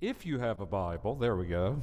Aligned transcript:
If 0.00 0.24
you 0.24 0.38
have 0.38 0.60
a 0.60 0.66
Bible, 0.66 1.14
there 1.14 1.36
we 1.36 1.44
go. 1.44 1.82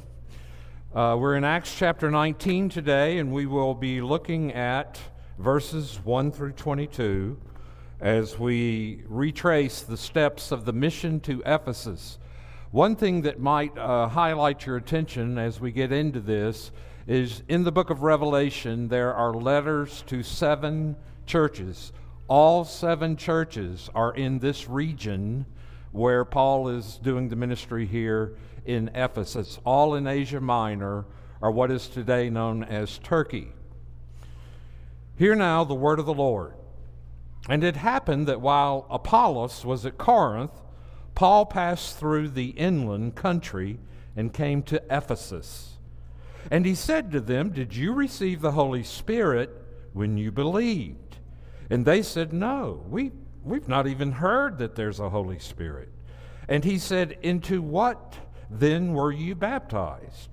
Uh, 0.91 1.15
we're 1.19 1.35
in 1.35 1.43
Acts 1.43 1.75
chapter 1.77 2.09
19 2.09 2.67
today, 2.67 3.19
and 3.19 3.31
we 3.31 3.45
will 3.45 3.75
be 3.75 4.01
looking 4.01 4.51
at 4.53 4.99
verses 5.37 5.99
1 6.03 6.31
through 6.31 6.53
22 6.53 7.39
as 8.01 8.39
we 8.39 9.03
retrace 9.07 9.81
the 9.81 9.97
steps 9.97 10.51
of 10.51 10.65
the 10.65 10.73
mission 10.73 11.19
to 11.19 11.43
Ephesus. 11.45 12.17
One 12.71 12.95
thing 12.95 13.21
that 13.21 13.39
might 13.39 13.77
uh, 13.77 14.07
highlight 14.07 14.65
your 14.65 14.77
attention 14.77 15.37
as 15.37 15.59
we 15.59 15.71
get 15.71 15.91
into 15.91 16.19
this 16.19 16.71
is 17.05 17.43
in 17.47 17.65
the 17.65 17.71
book 17.71 17.91
of 17.91 18.01
Revelation, 18.01 18.87
there 18.87 19.13
are 19.13 19.35
letters 19.35 20.03
to 20.07 20.23
seven 20.23 20.95
churches. 21.27 21.93
All 22.27 22.65
seven 22.65 23.15
churches 23.15 23.91
are 23.93 24.15
in 24.15 24.39
this 24.39 24.67
region 24.67 25.45
where 25.97 26.23
Paul 26.23 26.69
is 26.69 26.99
doing 27.01 27.29
the 27.29 27.35
ministry 27.35 27.85
here 27.85 28.37
in 28.65 28.89
Ephesus, 28.93 29.59
all 29.65 29.95
in 29.95 30.05
Asia 30.07 30.39
Minor, 30.39 31.05
or 31.41 31.51
what 31.51 31.71
is 31.71 31.87
today 31.87 32.29
known 32.29 32.63
as 32.63 32.99
Turkey. 32.99 33.49
Hear 35.17 35.35
now 35.35 35.63
the 35.63 35.73
word 35.73 35.99
of 35.99 36.05
the 36.05 36.13
Lord. 36.13 36.53
And 37.49 37.63
it 37.63 37.77
happened 37.77 38.27
that 38.27 38.41
while 38.41 38.85
Apollos 38.89 39.65
was 39.65 39.85
at 39.85 39.97
Corinth, 39.97 40.51
Paul 41.15 41.45
passed 41.45 41.97
through 41.97 42.29
the 42.29 42.49
inland 42.49 43.15
country 43.15 43.79
and 44.15 44.33
came 44.33 44.61
to 44.63 44.83
Ephesus. 44.91 45.77
And 46.51 46.65
he 46.65 46.75
said 46.75 47.11
to 47.11 47.19
them, 47.19 47.49
Did 47.49 47.75
you 47.75 47.93
receive 47.93 48.41
the 48.41 48.51
Holy 48.51 48.83
Spirit 48.83 49.49
when 49.93 50.17
you 50.17 50.31
believed? 50.31 51.17
And 51.69 51.85
they 51.85 52.01
said, 52.01 52.33
No, 52.33 52.83
we 52.87 53.11
We've 53.43 53.67
not 53.67 53.87
even 53.87 54.11
heard 54.13 54.57
that 54.57 54.75
there's 54.75 54.99
a 54.99 55.09
Holy 55.09 55.39
Spirit. 55.39 55.89
And 56.47 56.63
he 56.63 56.77
said, 56.77 57.17
Into 57.21 57.61
what 57.61 58.15
then 58.49 58.93
were 58.93 59.11
you 59.11 59.35
baptized? 59.35 60.29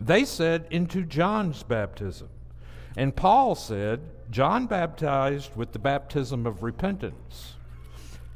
They 0.00 0.24
said, 0.24 0.66
Into 0.70 1.04
John's 1.04 1.62
baptism. 1.62 2.28
And 2.96 3.14
Paul 3.14 3.54
said, 3.54 4.00
John 4.30 4.66
baptized 4.66 5.54
with 5.54 5.72
the 5.72 5.78
baptism 5.78 6.46
of 6.46 6.62
repentance, 6.62 7.54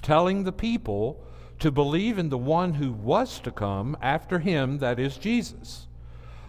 telling 0.02 0.44
the 0.44 0.52
people 0.52 1.24
to 1.58 1.70
believe 1.70 2.18
in 2.18 2.28
the 2.28 2.38
one 2.38 2.74
who 2.74 2.92
was 2.92 3.40
to 3.40 3.50
come 3.50 3.96
after 4.00 4.38
him, 4.38 4.78
that 4.78 4.98
is 4.98 5.16
Jesus. 5.16 5.86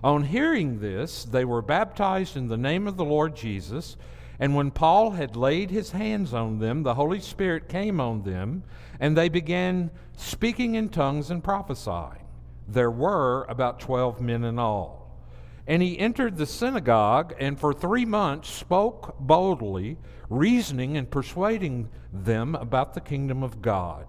On 0.03 0.23
hearing 0.23 0.79
this, 0.79 1.25
they 1.25 1.45
were 1.45 1.61
baptized 1.61 2.35
in 2.35 2.47
the 2.47 2.57
name 2.57 2.87
of 2.87 2.97
the 2.97 3.05
Lord 3.05 3.35
Jesus. 3.35 3.97
And 4.41 4.55
when 4.55 4.71
Paul 4.71 5.11
had 5.11 5.35
laid 5.35 5.69
his 5.69 5.91
hands 5.91 6.33
on 6.33 6.57
them, 6.57 6.81
the 6.81 6.95
Holy 6.95 7.19
Spirit 7.19 7.69
came 7.69 8.01
on 8.01 8.23
them, 8.23 8.63
and 8.99 9.15
they 9.15 9.29
began 9.29 9.91
speaking 10.17 10.73
in 10.73 10.89
tongues 10.89 11.29
and 11.29 11.43
prophesying. 11.43 12.25
There 12.67 12.89
were 12.89 13.45
about 13.47 13.79
twelve 13.79 14.19
men 14.19 14.43
in 14.43 14.57
all. 14.57 15.15
And 15.67 15.83
he 15.83 15.99
entered 15.99 16.37
the 16.37 16.47
synagogue, 16.47 17.35
and 17.39 17.59
for 17.59 17.71
three 17.71 18.03
months 18.03 18.49
spoke 18.49 19.15
boldly, 19.19 19.97
reasoning 20.27 20.97
and 20.97 21.11
persuading 21.11 21.89
them 22.11 22.55
about 22.55 22.95
the 22.95 23.01
kingdom 23.01 23.43
of 23.43 23.61
God. 23.61 24.07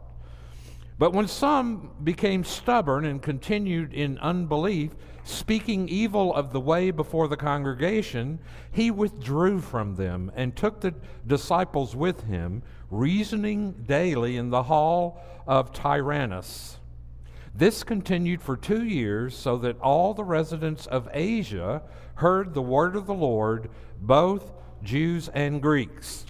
But 0.99 1.13
when 1.13 1.29
some 1.29 1.91
became 2.03 2.43
stubborn 2.43 3.05
and 3.05 3.21
continued 3.21 3.93
in 3.93 4.17
unbelief, 4.19 4.93
speaking 5.25 5.89
evil 5.89 6.35
of 6.35 6.53
the 6.53 6.61
way 6.61 6.91
before 6.91 7.29
the 7.29 7.37
congregation, 7.37 8.39
he 8.71 8.91
withdrew 8.91 9.61
from 9.61 9.95
them 9.97 10.33
and 10.35 10.57
took 10.57 10.81
the 10.81 10.95
disciples 11.27 11.95
with 11.95 12.25
him, 12.25 12.63
reasoning 12.91 13.73
daily 13.87 14.37
in 14.37 14.51
the 14.51 14.65
hall 14.65 15.23
of 15.47 15.73
Tyrannus. 15.73 16.79
This 17.55 17.85
continued 17.85 18.41
for 18.41 18.57
two 18.57 18.85
years, 18.85 19.37
so 19.37 19.59
that 19.59 19.79
all 19.81 20.15
the 20.15 20.25
residents 20.25 20.87
of 20.87 21.09
Asia 21.13 21.83
heard 22.15 22.55
the 22.55 22.63
word 22.63 22.97
of 22.97 23.07
the 23.07 23.15
Lord, 23.15 23.69
both 24.01 24.53
Jews 24.83 25.29
and 25.29 25.61
Greeks. 25.61 26.25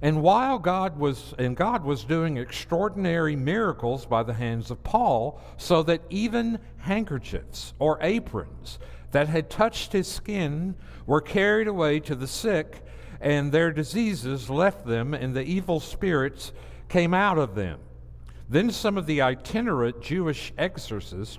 And 0.00 0.22
while 0.22 0.58
God 0.58 0.98
was 0.98 1.34
and 1.38 1.56
God 1.56 1.84
was 1.84 2.04
doing 2.04 2.36
extraordinary 2.36 3.34
miracles 3.34 4.06
by 4.06 4.22
the 4.22 4.34
hands 4.34 4.70
of 4.70 4.82
Paul, 4.84 5.40
so 5.56 5.82
that 5.84 6.02
even 6.10 6.58
handkerchiefs 6.78 7.74
or 7.78 7.98
aprons 8.00 8.78
that 9.10 9.28
had 9.28 9.50
touched 9.50 9.92
his 9.92 10.06
skin 10.06 10.76
were 11.06 11.20
carried 11.20 11.66
away 11.66 11.98
to 12.00 12.14
the 12.14 12.26
sick, 12.26 12.84
and 13.20 13.50
their 13.50 13.72
diseases 13.72 14.48
left 14.48 14.86
them, 14.86 15.14
and 15.14 15.34
the 15.34 15.42
evil 15.42 15.80
spirits 15.80 16.52
came 16.88 17.14
out 17.14 17.38
of 17.38 17.54
them. 17.54 17.80
Then 18.48 18.70
some 18.70 18.96
of 18.96 19.06
the 19.06 19.20
itinerant 19.20 20.00
Jewish 20.00 20.52
exorcists 20.56 21.38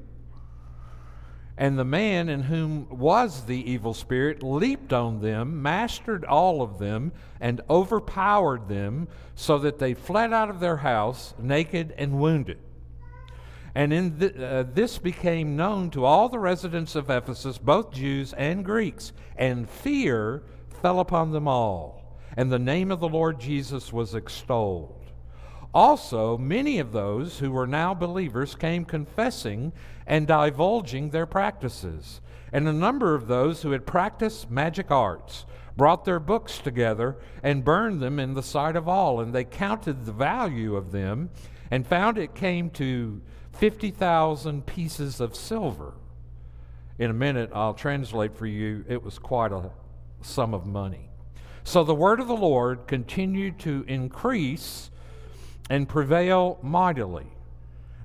And 1.57 1.77
the 1.77 1.85
man 1.85 2.29
in 2.29 2.43
whom 2.43 2.87
was 2.89 3.45
the 3.45 3.71
evil 3.71 3.93
spirit 3.93 4.41
leaped 4.41 4.93
on 4.93 5.21
them, 5.21 5.61
mastered 5.61 6.25
all 6.25 6.61
of 6.61 6.79
them, 6.79 7.11
and 7.39 7.61
overpowered 7.69 8.67
them, 8.67 9.07
so 9.35 9.59
that 9.59 9.77
they 9.77 9.93
fled 9.93 10.33
out 10.33 10.49
of 10.49 10.59
their 10.59 10.77
house 10.77 11.33
naked 11.37 11.93
and 11.97 12.19
wounded. 12.19 12.57
And 13.73 13.93
in 13.93 14.43
uh, 14.43 14.65
this 14.73 14.97
became 14.97 15.55
known 15.55 15.91
to 15.91 16.03
all 16.03 16.29
the 16.29 16.39
residents 16.39 16.95
of 16.95 17.09
Ephesus, 17.09 17.57
both 17.57 17.91
Jews 17.91 18.33
and 18.33 18.65
Greeks, 18.65 19.13
and 19.37 19.69
fear 19.69 20.43
fell 20.81 20.99
upon 20.99 21.31
them 21.31 21.47
all. 21.47 22.19
And 22.35 22.51
the 22.51 22.59
name 22.59 22.91
of 22.91 22.99
the 22.99 23.09
Lord 23.09 23.39
Jesus 23.39 23.93
was 23.93 24.15
extolled. 24.15 24.97
Also, 25.73 26.37
many 26.37 26.79
of 26.79 26.91
those 26.91 27.39
who 27.39 27.51
were 27.51 27.67
now 27.67 27.93
believers 27.93 28.55
came 28.55 28.83
confessing 28.83 29.71
and 30.11 30.27
divulging 30.27 31.09
their 31.09 31.25
practices. 31.25 32.19
And 32.51 32.67
a 32.67 32.73
number 32.73 33.15
of 33.15 33.27
those 33.27 33.61
who 33.61 33.71
had 33.71 33.85
practiced 33.85 34.51
magic 34.51 34.91
arts 34.91 35.45
brought 35.77 36.03
their 36.03 36.19
books 36.19 36.57
together 36.57 37.15
and 37.41 37.63
burned 37.63 38.01
them 38.01 38.19
in 38.19 38.33
the 38.33 38.43
sight 38.43 38.75
of 38.75 38.89
all. 38.89 39.21
And 39.21 39.33
they 39.33 39.45
counted 39.45 40.05
the 40.05 40.11
value 40.11 40.75
of 40.75 40.91
them 40.91 41.29
and 41.71 41.87
found 41.87 42.17
it 42.17 42.35
came 42.35 42.69
to 42.71 43.21
50,000 43.53 44.65
pieces 44.65 45.21
of 45.21 45.33
silver. 45.33 45.93
In 46.99 47.09
a 47.09 47.13
minute, 47.13 47.49
I'll 47.53 47.73
translate 47.73 48.35
for 48.35 48.45
you. 48.45 48.83
It 48.89 49.01
was 49.01 49.17
quite 49.17 49.53
a 49.53 49.71
sum 50.21 50.53
of 50.53 50.65
money. 50.65 51.09
So 51.63 51.85
the 51.85 51.95
word 51.95 52.19
of 52.19 52.27
the 52.27 52.35
Lord 52.35 52.85
continued 52.85 53.59
to 53.59 53.85
increase 53.87 54.91
and 55.69 55.87
prevail 55.87 56.59
mightily. 56.61 57.27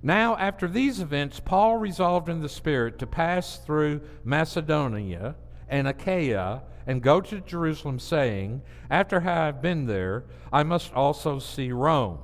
Now, 0.06 0.36
after 0.36 0.68
these 0.68 1.00
events, 1.00 1.40
Paul 1.40 1.78
resolved 1.78 2.28
in 2.28 2.40
the 2.40 2.48
Spirit 2.48 2.96
to 3.00 3.08
pass 3.08 3.56
through 3.56 4.02
Macedonia 4.22 5.34
and 5.68 5.88
Achaia 5.88 6.62
and 6.86 7.02
go 7.02 7.20
to 7.20 7.40
Jerusalem, 7.40 7.98
saying, 7.98 8.62
After 8.88 9.20
I 9.20 9.46
have 9.46 9.60
been 9.60 9.86
there, 9.86 10.22
I 10.52 10.62
must 10.62 10.94
also 10.94 11.40
see 11.40 11.72
Rome. 11.72 12.20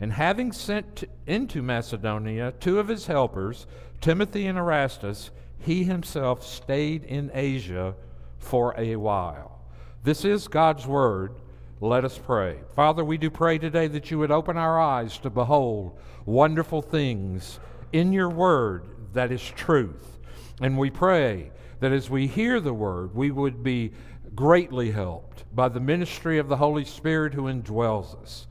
And 0.00 0.14
having 0.14 0.50
sent 0.50 1.04
into 1.26 1.60
Macedonia 1.60 2.54
two 2.58 2.78
of 2.78 2.88
his 2.88 3.06
helpers, 3.06 3.66
Timothy 4.00 4.46
and 4.46 4.56
Erastus, 4.56 5.30
he 5.58 5.84
himself 5.84 6.42
stayed 6.42 7.04
in 7.04 7.30
Asia 7.34 7.96
for 8.38 8.74
a 8.78 8.96
while. 8.96 9.60
This 10.04 10.24
is 10.24 10.48
God's 10.48 10.86
word. 10.86 11.34
Let 11.82 12.04
us 12.04 12.18
pray. 12.18 12.58
Father, 12.76 13.02
we 13.02 13.16
do 13.16 13.30
pray 13.30 13.56
today 13.56 13.86
that 13.86 14.10
you 14.10 14.18
would 14.18 14.30
open 14.30 14.58
our 14.58 14.78
eyes 14.78 15.16
to 15.20 15.30
behold 15.30 15.98
wonderful 16.26 16.82
things 16.82 17.58
in 17.90 18.12
your 18.12 18.28
word 18.28 18.84
that 19.14 19.32
is 19.32 19.42
truth. 19.42 20.18
And 20.60 20.76
we 20.76 20.90
pray 20.90 21.50
that 21.80 21.90
as 21.90 22.10
we 22.10 22.26
hear 22.26 22.60
the 22.60 22.74
word, 22.74 23.14
we 23.14 23.30
would 23.30 23.62
be 23.62 23.92
greatly 24.34 24.90
helped 24.90 25.44
by 25.56 25.70
the 25.70 25.80
ministry 25.80 26.36
of 26.36 26.48
the 26.48 26.58
Holy 26.58 26.84
Spirit 26.84 27.32
who 27.32 27.44
indwells 27.44 28.20
us, 28.20 28.46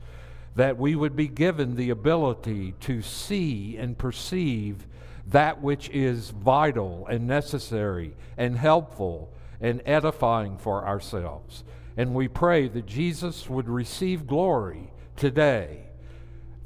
that 0.56 0.76
we 0.76 0.96
would 0.96 1.14
be 1.14 1.28
given 1.28 1.76
the 1.76 1.90
ability 1.90 2.74
to 2.80 3.00
see 3.00 3.76
and 3.76 3.96
perceive 3.96 4.88
that 5.28 5.62
which 5.62 5.88
is 5.90 6.30
vital 6.30 7.06
and 7.08 7.28
necessary 7.28 8.16
and 8.36 8.58
helpful 8.58 9.32
and 9.60 9.80
edifying 9.86 10.58
for 10.58 10.84
ourselves. 10.84 11.62
And 11.96 12.14
we 12.14 12.28
pray 12.28 12.68
that 12.68 12.86
Jesus 12.86 13.48
would 13.48 13.68
receive 13.68 14.26
glory 14.26 14.92
today, 15.16 15.84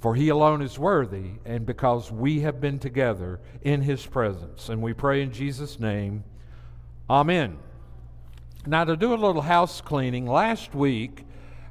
for 0.01 0.15
he 0.15 0.29
alone 0.29 0.63
is 0.63 0.79
worthy, 0.79 1.33
and 1.45 1.65
because 1.67 2.13
we 2.13 2.41
have 2.41 2.61
been 2.61 2.79
together 2.79 3.41
in 3.63 3.83
his 3.83 4.05
presence. 4.05 4.69
And 4.69 4.83
we 4.83 4.93
pray 4.93 5.23
in 5.23 5.33
Jesus' 5.33 5.81
name, 5.81 6.25
Amen. 7.09 7.59
Now, 8.67 8.85
to 8.85 8.97
do 8.97 9.13
a 9.13 9.17
little 9.17 9.43
house 9.43 9.81
cleaning, 9.83 10.27
last 10.27 10.75
week, 10.75 11.25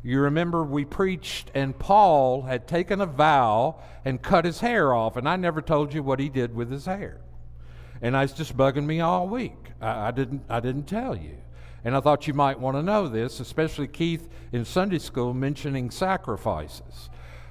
you 0.03 0.19
remember 0.19 0.63
we 0.63 0.85
preached, 0.85 1.49
and 1.55 1.77
Paul 1.77 2.43
had 2.43 2.67
taken 2.67 3.01
a 3.01 3.05
vow 3.05 3.81
and 4.03 4.21
cut 4.21 4.45
his 4.45 4.59
hair 4.59 4.93
off, 4.93 5.15
and 5.15 5.27
I 5.27 5.37
never 5.37 5.61
told 5.61 5.93
you 5.93 6.03
what 6.03 6.19
he 6.19 6.29
did 6.29 6.53
with 6.53 6.69
his 6.69 6.85
hair. 6.85 7.21
And 8.01 8.15
it's 8.15 8.33
just 8.33 8.55
bugging 8.57 8.85
me 8.85 8.99
all 8.99 9.27
week. 9.27 9.55
I, 9.81 10.09
I 10.09 10.11
didn't, 10.11 10.43
I 10.49 10.59
didn't 10.59 10.83
tell 10.83 11.15
you. 11.15 11.37
And 11.85 11.95
I 11.95 11.99
thought 11.99 12.27
you 12.27 12.33
might 12.33 12.59
want 12.59 12.77
to 12.77 12.83
know 12.83 13.07
this, 13.07 13.39
especially 13.39 13.87
Keith 13.87 14.29
in 14.51 14.65
Sunday 14.65 14.99
school 14.99 15.33
mentioning 15.33 15.91
sacrifices. 15.91 17.09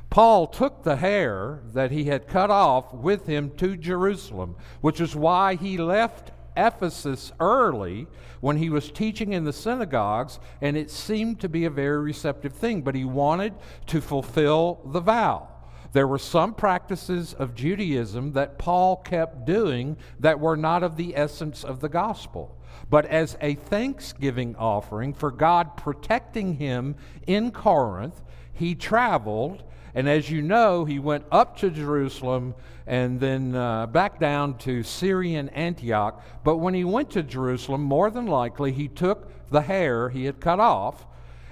Paul 0.08 0.46
took 0.46 0.82
the 0.82 0.96
hair 0.96 1.60
that 1.72 1.90
he 1.90 2.04
had 2.04 2.28
cut 2.28 2.50
off 2.50 2.92
with 2.92 3.26
him 3.26 3.50
to 3.56 3.76
Jerusalem, 3.76 4.56
which 4.80 5.00
is 5.00 5.16
why 5.16 5.54
he 5.54 5.78
left 5.78 6.32
Ephesus 6.56 7.32
early 7.40 8.06
when 8.40 8.56
he 8.56 8.68
was 8.68 8.90
teaching 8.90 9.32
in 9.32 9.44
the 9.44 9.52
synagogues, 9.52 10.38
and 10.60 10.76
it 10.76 10.90
seemed 10.90 11.40
to 11.40 11.48
be 11.48 11.64
a 11.64 11.70
very 11.70 11.98
receptive 11.98 12.52
thing, 12.52 12.82
but 12.82 12.94
he 12.94 13.04
wanted 13.04 13.54
to 13.86 14.00
fulfill 14.00 14.80
the 14.84 15.00
vow. 15.00 15.48
There 15.92 16.06
were 16.06 16.18
some 16.18 16.54
practices 16.54 17.34
of 17.34 17.54
Judaism 17.54 18.32
that 18.32 18.58
Paul 18.58 18.96
kept 18.96 19.44
doing 19.44 19.96
that 20.20 20.40
were 20.40 20.56
not 20.56 20.82
of 20.82 20.96
the 20.96 21.16
essence 21.16 21.64
of 21.64 21.80
the 21.80 21.88
gospel. 21.88 22.56
But 22.92 23.06
as 23.06 23.38
a 23.40 23.54
thanksgiving 23.54 24.54
offering 24.56 25.14
for 25.14 25.30
God 25.30 25.78
protecting 25.78 26.56
him 26.56 26.96
in 27.26 27.50
Corinth, 27.50 28.22
he 28.52 28.74
traveled 28.74 29.62
and 29.94 30.08
as 30.08 30.30
you 30.30 30.42
know, 30.42 30.84
he 30.84 30.98
went 30.98 31.24
up 31.32 31.56
to 31.58 31.70
Jerusalem 31.70 32.54
and 32.86 33.18
then 33.18 33.54
uh, 33.54 33.86
back 33.86 34.18
down 34.18 34.58
to 34.58 34.82
Syrian 34.82 35.48
Antioch. 35.50 36.22
But 36.44 36.56
when 36.56 36.74
he 36.74 36.84
went 36.84 37.10
to 37.12 37.22
Jerusalem, 37.22 37.82
more 37.82 38.10
than 38.10 38.26
likely, 38.26 38.72
he 38.72 38.88
took 38.88 39.30
the 39.50 39.62
hair 39.62 40.10
he 40.10 40.24
had 40.26 40.40
cut 40.40 40.60
off 40.60 41.06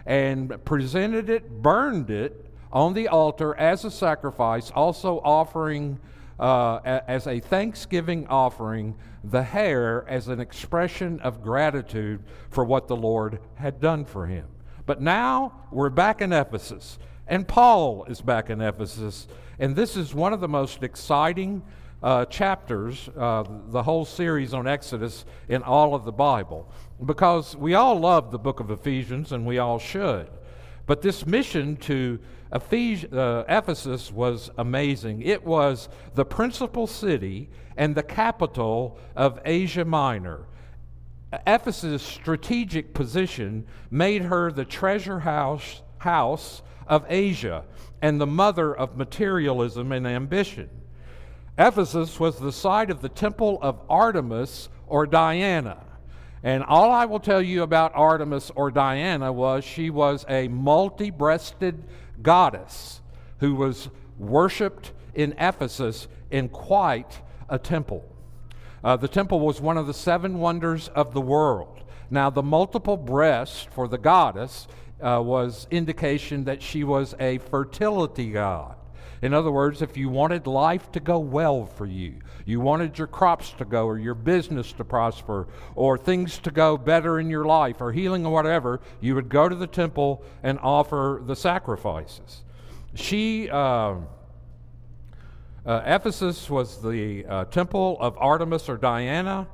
and 0.05 0.63
presented 0.65 1.31
it, 1.31 1.63
burned 1.63 2.11
it 2.11 2.47
on 2.71 2.95
the 2.95 3.09
altar 3.09 3.55
as 3.57 3.85
a 3.85 3.91
sacrifice, 3.91 4.71
also 4.71 5.21
offering 5.25 5.99
uh, 6.41 7.01
as 7.07 7.27
a 7.27 7.39
thanksgiving 7.39 8.27
offering 8.29 8.97
the 9.23 9.43
hair 9.43 10.07
as 10.09 10.29
an 10.29 10.41
expression 10.41 11.21
of 11.21 11.43
gratitude 11.43 12.25
for 12.49 12.65
what 12.65 12.89
the 12.89 12.97
Lord 12.97 13.39
had 13.57 13.81
done 13.81 14.07
for 14.07 14.27
him. 14.27 14.47
But 14.87 15.03
now 15.03 15.67
we're 15.71 15.91
back 15.91 16.23
in 16.23 16.33
Ephesus. 16.33 16.99
And 17.29 17.47
Paul 17.47 18.05
is 18.05 18.23
back 18.23 18.49
in 18.49 18.61
Ephesus. 18.63 19.29
And 19.59 19.77
this 19.77 19.97
is 19.97 20.15
one 20.15 20.33
of 20.33 20.41
the 20.41 20.49
most 20.49 20.83
exciting 20.83 21.63
uh, 22.03 22.25
chapters, 22.25 23.11
uh, 23.17 23.45
the 23.69 23.83
whole 23.83 24.07
series 24.07 24.55
on 24.55 24.67
Exodus 24.67 25.27
in 25.49 25.63
all 25.63 25.95
of 25.95 26.07
the 26.07 26.13
Bible, 26.13 26.67
because 27.05 27.55
we 27.55 27.75
all 27.75 28.01
love 28.01 28.31
the 28.31 28.39
book 28.39 28.61
of 28.61 28.71
Ephesians 28.71 29.33
and 29.33 29.45
we 29.45 29.59
all 29.59 29.79
should. 29.79 30.31
But 30.87 31.03
this 31.03 31.27
mission 31.27 31.77
to 31.79 32.19
Ephes- 32.53 33.05
uh, 33.13 33.45
Ephesus 33.49 34.11
was 34.11 34.51
amazing. 34.59 35.23
It 35.23 35.45
was 35.45 35.89
the 36.15 36.25
principal 36.25 36.87
city 36.87 37.49
and 37.77 37.95
the 37.95 38.03
capital 38.03 38.99
of 39.15 39.41
Asia 39.45 39.85
Minor. 39.85 40.47
Ephesus' 41.47 42.03
strategic 42.03 42.93
position 42.93 43.67
made 43.91 44.23
her 44.23 44.51
the 44.51 44.65
treasure 44.65 45.21
house, 45.21 45.83
house 45.99 46.63
of 46.89 47.05
Asia 47.09 47.65
and 48.03 48.21
the 48.21 48.27
mother 48.27 48.75
of 48.75 48.97
materialism 48.97 49.93
and 49.93 50.07
ambition. 50.07 50.69
Ephesus 51.57 52.19
was 52.19 52.39
the 52.39 52.53
site 52.53 52.91
of 52.91 53.01
the 53.01 53.09
temple 53.09 53.59
of 53.63 53.81
Artemis 53.89 54.69
or 54.87 55.07
Diana. 55.07 55.79
And 56.43 56.65
all 56.65 56.91
I 56.91 57.05
will 57.05 57.21
tell 57.21 57.43
you 57.43 57.63
about 57.63 57.93
Artemis 57.95 58.51
or 58.55 58.71
Diana 58.71 59.33
was 59.33 59.65
she 59.65 59.91
was 59.91 60.25
a 60.29 60.49
multi 60.49 61.11
breasted 61.11 61.85
goddess 62.23 63.03
who 63.39 63.55
was 63.55 63.91
worshiped 64.19 64.93
in 65.15 65.35
Ephesus 65.39 66.09
in 66.31 66.49
quite 66.49 67.21
a 67.49 67.59
temple. 67.59 68.05
Uh, 68.83 68.97
the 68.97 69.09
temple 69.09 69.41
was 69.41 69.61
one 69.61 69.77
of 69.77 69.87
the 69.87 69.95
seven 69.95 70.39
wonders 70.39 70.89
of 70.89 71.13
the 71.13 71.21
world. 71.21 71.83
Now, 72.11 72.31
the 72.31 72.43
multiple 72.43 72.97
breasts 72.97 73.69
for 73.71 73.87
the 73.87 73.99
goddess 73.99 74.67
uh, 75.01 75.21
was 75.23 75.67
indication 75.71 76.45
that 76.45 76.63
she 76.63 76.85
was 76.85 77.15
a 77.21 77.39
fertility 77.39 78.31
god. 78.31 78.77
In 79.23 79.35
other 79.35 79.51
words, 79.51 79.83
if 79.83 79.99
you 79.99 80.09
wanted 80.09 80.47
life 80.47 80.91
to 80.93 81.01
go 81.01 81.19
well 81.19 81.67
for 81.67 81.85
you, 81.85 82.15
you 82.47 82.59
wanted 82.61 82.97
your 82.97 83.07
crops 83.07 83.53
to 83.59 83.67
go, 83.67 83.87
or 83.87 83.99
your 83.99 84.15
business 84.15 84.73
to 84.73 84.83
prosper, 84.85 85.47
or 85.75 85.99
things 85.99 86.39
to 86.39 86.51
go 86.51 86.79
better 86.79 87.21
in 87.21 87.29
your 87.29 87.45
life, 87.45 87.83
or 87.83 87.93
healing, 87.93 88.25
or 88.25 88.33
whatever, 88.33 88.81
you 89.01 89.15
would 89.15 89.29
go 89.29 89.47
to 89.49 89.55
the 89.55 89.67
temple 89.67 90.25
and 90.43 90.59
offer 90.61 91.21
the 91.25 91.37
sacrifices. 91.37 92.45
She, 92.95 93.51
uh, 93.51 93.97
uh, 95.67 95.83
Ephesus 95.85 96.49
was 96.49 96.81
the 96.81 97.27
uh, 97.27 97.45
temple 97.45 97.99
of 98.01 98.17
Artemis 98.17 98.71
or 98.71 98.79
Diana. 98.79 99.47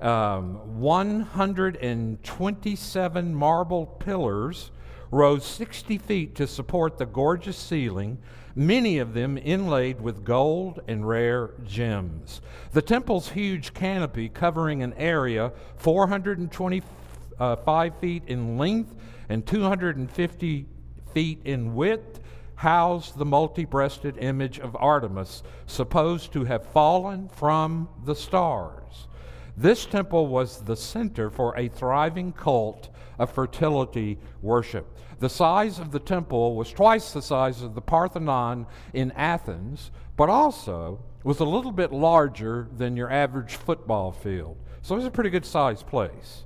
Um, 0.00 0.80
127 0.80 3.34
marble 3.34 3.86
pillars 3.86 4.70
rose 5.10 5.44
60 5.44 5.98
feet 5.98 6.36
to 6.36 6.46
support 6.46 6.96
the 6.98 7.06
gorgeous 7.06 7.56
ceiling, 7.56 8.18
many 8.54 8.98
of 8.98 9.14
them 9.14 9.38
inlaid 9.38 10.00
with 10.00 10.24
gold 10.24 10.80
and 10.86 11.08
rare 11.08 11.50
gems. 11.66 12.40
The 12.72 12.82
temple's 12.82 13.30
huge 13.30 13.74
canopy, 13.74 14.28
covering 14.28 14.82
an 14.82 14.92
area 14.94 15.52
425 15.76 17.98
feet 17.98 18.22
in 18.26 18.58
length 18.58 18.94
and 19.28 19.46
250 19.46 20.66
feet 21.12 21.40
in 21.44 21.74
width, 21.74 22.20
housed 22.56 23.16
the 23.16 23.24
multi 23.24 23.64
breasted 23.64 24.18
image 24.18 24.58
of 24.60 24.76
Artemis, 24.78 25.42
supposed 25.66 26.32
to 26.32 26.44
have 26.44 26.66
fallen 26.66 27.28
from 27.30 27.88
the 28.04 28.14
stars. 28.14 29.08
This 29.56 29.86
temple 29.86 30.26
was 30.26 30.60
the 30.62 30.76
center 30.76 31.30
for 31.30 31.56
a 31.56 31.68
thriving 31.68 32.32
cult 32.32 32.90
of 33.20 33.30
fertility 33.30 34.18
worship. 34.40 34.96
The 35.20 35.28
size 35.28 35.78
of 35.78 35.92
the 35.92 36.00
temple 36.00 36.56
was 36.56 36.72
twice 36.72 37.12
the 37.12 37.20
size 37.20 37.60
of 37.60 37.74
the 37.74 37.82
Parthenon 37.82 38.66
in 38.94 39.12
Athens, 39.12 39.90
but 40.16 40.30
also 40.30 41.04
was 41.22 41.38
a 41.38 41.44
little 41.44 41.70
bit 41.70 41.92
larger 41.92 42.66
than 42.78 42.96
your 42.96 43.12
average 43.12 43.56
football 43.56 44.10
field. 44.10 44.56
So 44.80 44.94
it 44.94 44.98
was 44.98 45.06
a 45.06 45.10
pretty 45.10 45.28
good 45.28 45.44
sized 45.44 45.86
place. 45.86 46.44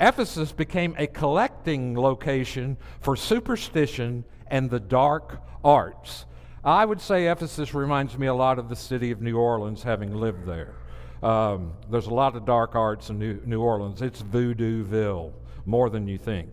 Ephesus 0.00 0.50
became 0.50 0.96
a 0.98 1.06
collecting 1.06 1.96
location 1.96 2.76
for 3.00 3.14
superstition 3.14 4.24
and 4.48 4.68
the 4.68 4.80
dark 4.80 5.40
arts. 5.64 6.26
I 6.64 6.84
would 6.84 7.00
say 7.00 7.28
Ephesus 7.28 7.72
reminds 7.72 8.18
me 8.18 8.26
a 8.26 8.34
lot 8.34 8.58
of 8.58 8.68
the 8.68 8.74
city 8.74 9.12
of 9.12 9.22
New 9.22 9.38
Orleans, 9.38 9.84
having 9.84 10.12
lived 10.12 10.44
there. 10.44 10.74
Um, 11.22 11.74
there's 11.88 12.06
a 12.06 12.14
lot 12.14 12.34
of 12.34 12.44
dark 12.44 12.74
arts 12.74 13.10
in 13.10 13.18
New, 13.20 13.40
New 13.44 13.60
Orleans. 13.60 14.02
It's 14.02 14.22
Voodooville 14.22 15.32
more 15.64 15.90
than 15.90 16.08
you 16.08 16.18
think. 16.18 16.48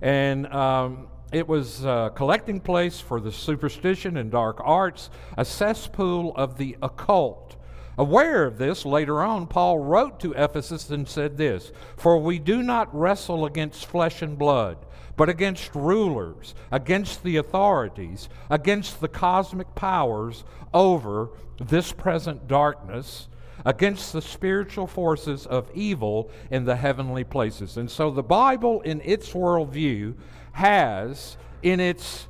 And 0.00 0.46
um, 0.48 1.08
it 1.32 1.48
was 1.48 1.84
a 1.84 2.12
collecting 2.14 2.60
place 2.60 3.00
for 3.00 3.20
the 3.20 3.32
superstition 3.32 4.16
and 4.16 4.30
dark 4.30 4.60
arts, 4.62 5.10
a 5.36 5.44
cesspool 5.44 6.32
of 6.36 6.58
the 6.58 6.76
occult. 6.82 7.56
Aware 7.96 8.44
of 8.44 8.58
this, 8.58 8.84
later 8.84 9.22
on, 9.22 9.46
Paul 9.46 9.78
wrote 9.78 10.18
to 10.20 10.32
Ephesus 10.32 10.90
and 10.90 11.08
said 11.08 11.36
this 11.36 11.72
For 11.96 12.18
we 12.18 12.38
do 12.38 12.62
not 12.62 12.94
wrestle 12.94 13.46
against 13.46 13.86
flesh 13.86 14.20
and 14.20 14.38
blood, 14.38 14.78
but 15.16 15.28
against 15.28 15.74
rulers, 15.74 16.54
against 16.70 17.22
the 17.22 17.36
authorities, 17.36 18.28
against 18.50 19.00
the 19.00 19.08
cosmic 19.08 19.74
powers 19.74 20.44
over 20.72 21.30
this 21.58 21.92
present 21.92 22.48
darkness 22.48 23.28
against 23.64 24.12
the 24.12 24.22
spiritual 24.22 24.86
forces 24.86 25.46
of 25.46 25.70
evil 25.74 26.30
in 26.50 26.64
the 26.64 26.76
heavenly 26.76 27.24
places. 27.24 27.76
And 27.76 27.90
so 27.90 28.10
the 28.10 28.22
Bible, 28.22 28.80
in 28.82 29.00
its 29.04 29.30
worldview, 29.30 30.14
has 30.52 31.36
in 31.62 31.80
its 31.80 32.28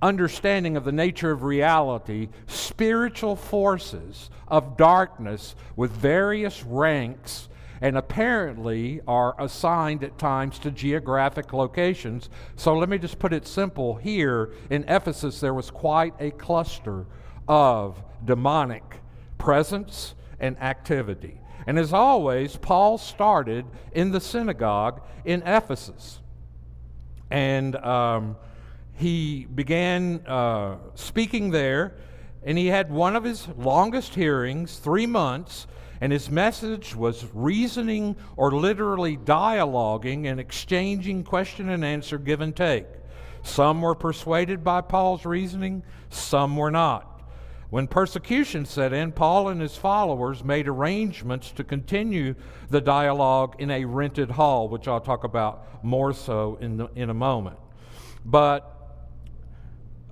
understanding 0.00 0.76
of 0.76 0.84
the 0.84 0.92
nature 0.92 1.30
of 1.30 1.42
reality 1.42 2.28
spiritual 2.46 3.36
forces 3.36 4.30
of 4.48 4.76
darkness 4.76 5.56
with 5.76 5.90
various 5.90 6.62
ranks 6.62 7.48
and 7.80 7.96
apparently 7.96 9.00
are 9.06 9.34
assigned 9.38 10.04
at 10.04 10.18
times 10.18 10.58
to 10.58 10.70
geographic 10.70 11.52
locations. 11.52 12.30
So 12.56 12.76
let 12.76 12.88
me 12.88 12.98
just 12.98 13.18
put 13.18 13.32
it 13.32 13.46
simple. 13.46 13.96
Here 13.96 14.52
in 14.70 14.84
Ephesus, 14.88 15.40
there 15.40 15.54
was 15.54 15.70
quite 15.70 16.14
a 16.20 16.30
cluster 16.30 17.06
of 17.48 18.02
demonic 18.24 19.00
presence 19.38 20.14
and 20.44 20.60
activity. 20.60 21.40
And 21.66 21.78
as 21.78 21.94
always, 21.94 22.56
Paul 22.56 22.98
started 22.98 23.64
in 23.92 24.10
the 24.10 24.20
synagogue 24.20 25.00
in 25.24 25.42
Ephesus. 25.42 26.20
And 27.30 27.74
um, 27.76 28.36
he 28.92 29.46
began 29.46 30.20
uh, 30.26 30.76
speaking 30.94 31.50
there, 31.50 31.96
and 32.44 32.58
he 32.58 32.66
had 32.66 32.92
one 32.92 33.16
of 33.16 33.24
his 33.24 33.48
longest 33.56 34.14
hearings, 34.14 34.76
three 34.76 35.06
months. 35.06 35.66
And 36.00 36.12
his 36.12 36.30
message 36.30 36.94
was 36.94 37.24
reasoning 37.32 38.16
or 38.36 38.50
literally 38.52 39.16
dialoguing 39.16 40.26
and 40.26 40.38
exchanging 40.38 41.24
question 41.24 41.70
and 41.70 41.82
answer, 41.82 42.18
give 42.18 42.42
and 42.42 42.54
take. 42.54 42.86
Some 43.42 43.80
were 43.80 43.94
persuaded 43.94 44.62
by 44.62 44.82
Paul's 44.82 45.24
reasoning, 45.24 45.82
some 46.10 46.56
were 46.56 46.70
not. 46.70 47.13
When 47.70 47.88
persecution 47.88 48.66
set 48.66 48.92
in, 48.92 49.12
Paul 49.12 49.48
and 49.48 49.60
his 49.60 49.76
followers 49.76 50.44
made 50.44 50.68
arrangements 50.68 51.50
to 51.52 51.64
continue 51.64 52.34
the 52.70 52.80
dialogue 52.80 53.56
in 53.58 53.70
a 53.70 53.84
rented 53.84 54.30
hall, 54.30 54.68
which 54.68 54.86
I'll 54.86 55.00
talk 55.00 55.24
about 55.24 55.84
more 55.84 56.12
so 56.12 56.56
in, 56.60 56.76
the, 56.76 56.88
in 56.94 57.10
a 57.10 57.14
moment. 57.14 57.58
But 58.24 58.70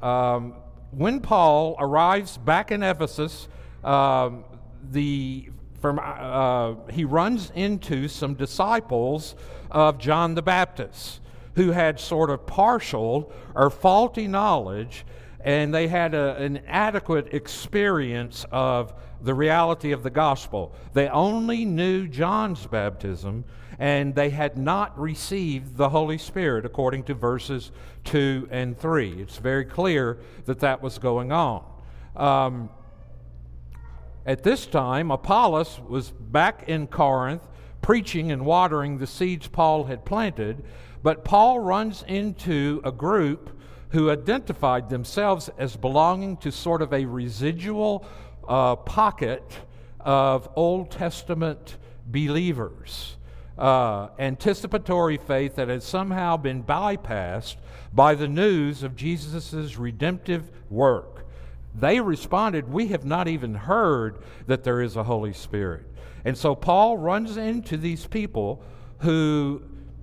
um, 0.02 0.54
when 0.90 1.20
Paul 1.20 1.76
arrives 1.78 2.36
back 2.36 2.72
in 2.72 2.82
Ephesus, 2.82 3.48
um, 3.84 4.44
the 4.90 5.50
from, 5.80 5.98
uh, 6.00 6.74
he 6.92 7.04
runs 7.04 7.50
into 7.56 8.06
some 8.06 8.34
disciples 8.34 9.34
of 9.70 9.98
John 9.98 10.34
the 10.34 10.42
Baptist 10.42 11.20
who 11.56 11.72
had 11.72 11.98
sort 11.98 12.30
of 12.30 12.46
partial 12.46 13.32
or 13.54 13.68
faulty 13.68 14.28
knowledge 14.28 15.04
and 15.44 15.74
they 15.74 15.88
had 15.88 16.14
a, 16.14 16.36
an 16.36 16.58
adequate 16.66 17.34
experience 17.34 18.46
of 18.50 18.94
the 19.20 19.34
reality 19.34 19.92
of 19.92 20.02
the 20.02 20.10
gospel. 20.10 20.74
They 20.92 21.08
only 21.08 21.64
knew 21.64 22.08
John's 22.08 22.66
baptism, 22.66 23.44
and 23.78 24.14
they 24.14 24.30
had 24.30 24.58
not 24.58 24.98
received 24.98 25.76
the 25.76 25.88
Holy 25.88 26.18
Spirit, 26.18 26.64
according 26.64 27.04
to 27.04 27.14
verses 27.14 27.72
2 28.04 28.48
and 28.50 28.78
3. 28.78 29.20
It's 29.20 29.38
very 29.38 29.64
clear 29.64 30.18
that 30.44 30.60
that 30.60 30.82
was 30.82 30.98
going 30.98 31.32
on. 31.32 31.64
Um, 32.16 32.70
at 34.24 34.42
this 34.42 34.66
time, 34.66 35.10
Apollos 35.10 35.80
was 35.88 36.10
back 36.10 36.68
in 36.68 36.86
Corinth 36.86 37.42
preaching 37.80 38.30
and 38.30 38.44
watering 38.44 38.98
the 38.98 39.06
seeds 39.06 39.48
Paul 39.48 39.84
had 39.84 40.04
planted, 40.04 40.64
but 41.02 41.24
Paul 41.24 41.58
runs 41.58 42.04
into 42.06 42.80
a 42.84 42.92
group 42.92 43.58
who 43.92 44.10
identified 44.10 44.88
themselves 44.88 45.50
as 45.58 45.76
belonging 45.76 46.36
to 46.38 46.50
sort 46.50 46.80
of 46.82 46.92
a 46.92 47.04
residual 47.04 48.04
uh, 48.48 48.74
pocket 48.74 49.44
of 50.00 50.48
Old 50.56 50.90
Testament 50.90 51.76
believers. 52.06 53.16
Uh, 53.58 54.08
anticipatory 54.18 55.18
faith 55.18 55.56
that 55.56 55.68
had 55.68 55.82
somehow 55.82 56.38
been 56.38 56.62
bypassed 56.62 57.56
by 57.92 58.14
the 58.14 58.26
news 58.26 58.82
of 58.82 58.96
Jesus' 58.96 59.76
redemptive 59.76 60.50
work. 60.70 61.26
They 61.74 62.00
responded, 62.00 62.72
We 62.72 62.88
have 62.88 63.04
not 63.04 63.28
even 63.28 63.54
heard 63.54 64.22
that 64.46 64.64
there 64.64 64.80
is 64.80 64.96
a 64.96 65.04
Holy 65.04 65.34
Spirit. 65.34 65.84
And 66.24 66.36
so 66.36 66.54
Paul 66.54 66.96
runs 66.96 67.36
into 67.36 67.76
these 67.76 68.06
people 68.06 68.62
who 69.00 69.62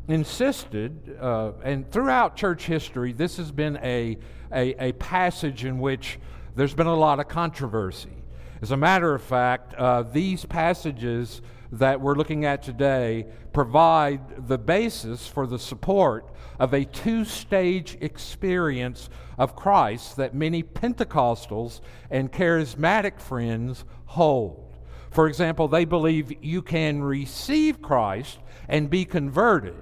insisted, 0.10 1.18
uh, 1.22 1.52
and 1.64 1.90
throughout 1.92 2.36
church 2.36 2.66
history, 2.66 3.14
this 3.14 3.38
has 3.38 3.52
been 3.52 3.78
a, 3.78 4.18
a, 4.52 4.90
a, 4.90 4.92
passage 4.94 5.66
in 5.66 5.80
which 5.80 6.20
there's 6.56 6.74
been 6.74 6.88
a 6.88 6.96
lot 6.96 7.20
of 7.20 7.28
controversy. 7.28 8.24
As 8.62 8.72
a 8.72 8.78
matter 8.78 9.14
of 9.14 9.22
fact, 9.22 9.76
uh, 9.76 10.02
these 10.02 10.46
passages 10.46 11.44
that 11.72 12.02
we're 12.02 12.16
looking 12.16 12.44
at 12.44 12.64
today 12.64 13.28
provide 13.54 14.48
the 14.48 14.58
basis 14.58 15.28
for 15.28 15.46
the 15.46 15.60
support 15.60 16.34
of 16.58 16.74
a 16.74 16.86
two 16.86 17.24
stage 17.24 17.96
experience 18.02 19.10
of 19.38 19.56
Christ 19.56 20.18
that 20.18 20.34
many 20.34 20.64
Pentecostals 20.64 21.82
and 22.10 22.32
charismatic 22.32 23.22
friends 23.22 23.86
hold. 24.06 24.76
For 25.12 25.28
example, 25.28 25.68
they 25.68 25.86
believe 25.86 26.44
you 26.44 26.64
can 26.64 27.04
receive 27.04 27.82
Christ 27.82 28.40
and 28.68 28.90
be 28.90 29.06
converted 29.06 29.76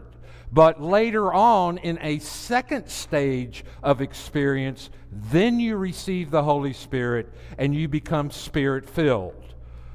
but 0.51 0.81
later 0.81 1.33
on, 1.33 1.77
in 1.77 1.99
a 2.01 2.19
second 2.19 2.89
stage 2.89 3.65
of 3.83 4.01
experience, 4.01 4.89
then 5.11 5.59
you 5.59 5.75
receive 5.75 6.31
the 6.31 6.43
Holy 6.43 6.73
Spirit 6.73 7.33
and 7.57 7.75
you 7.75 7.87
become 7.87 8.31
spirit 8.31 8.89
filled. 8.89 9.47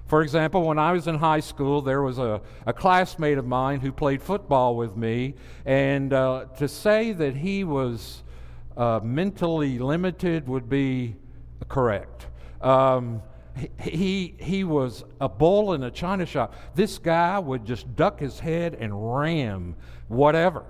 For 0.07 0.23
example, 0.23 0.63
when 0.63 0.79
I 0.79 0.93
was 0.93 1.07
in 1.07 1.15
high 1.15 1.41
school, 1.41 1.81
there 1.81 2.03
was 2.03 2.19
a, 2.19 2.43
a 2.67 2.73
classmate 2.75 3.39
of 3.39 3.47
mine 3.47 3.81
who 3.81 3.91
played 3.91 4.23
football 4.23 4.77
with 4.77 4.95
me, 4.95 5.37
and 5.65 6.13
uh, 6.13 6.45
to 6.59 6.69
say 6.69 7.13
that 7.13 7.35
he 7.35 7.65
was 7.65 8.23
uh, 8.77 9.01
mentally 9.03 9.79
limited 9.79 10.47
would 10.49 10.69
be 10.69 11.17
correct. 11.69 12.27
Um, 12.61 13.23
he, 13.81 14.35
he 14.39 14.65
was 14.65 15.05
a 15.21 15.29
bull 15.29 15.75
in 15.75 15.83
a 15.83 15.91
china 15.91 16.27
shop. 16.27 16.55
This 16.75 16.99
guy 16.99 17.39
would 17.39 17.65
just 17.65 17.95
duck 17.97 18.21
his 18.21 18.41
head 18.41 18.77
and 18.79 19.17
ram 19.17 19.77
whatever. 20.09 20.65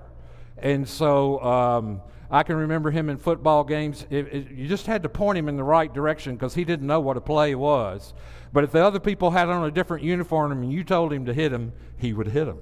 And 0.57 0.87
so 0.87 1.41
um, 1.41 2.01
I 2.29 2.43
can 2.43 2.55
remember 2.55 2.91
him 2.91 3.09
in 3.09 3.17
football 3.17 3.63
games. 3.63 4.05
It, 4.09 4.27
it, 4.33 4.51
you 4.51 4.67
just 4.67 4.85
had 4.85 5.03
to 5.03 5.09
point 5.09 5.37
him 5.37 5.47
in 5.49 5.57
the 5.57 5.63
right 5.63 5.93
direction 5.93 6.35
because 6.35 6.55
he 6.55 6.63
didn't 6.63 6.87
know 6.87 6.99
what 6.99 7.17
a 7.17 7.21
play 7.21 7.55
was. 7.55 8.13
But 8.51 8.63
if 8.63 8.71
the 8.71 8.83
other 8.83 8.99
people 8.99 9.31
had 9.31 9.49
on 9.49 9.65
a 9.65 9.71
different 9.71 10.03
uniform 10.03 10.51
and 10.51 10.71
you 10.71 10.83
told 10.83 11.11
him 11.11 11.25
to 11.25 11.33
hit 11.33 11.51
him, 11.51 11.73
he 11.97 12.13
would 12.13 12.27
hit 12.27 12.47
him 12.47 12.59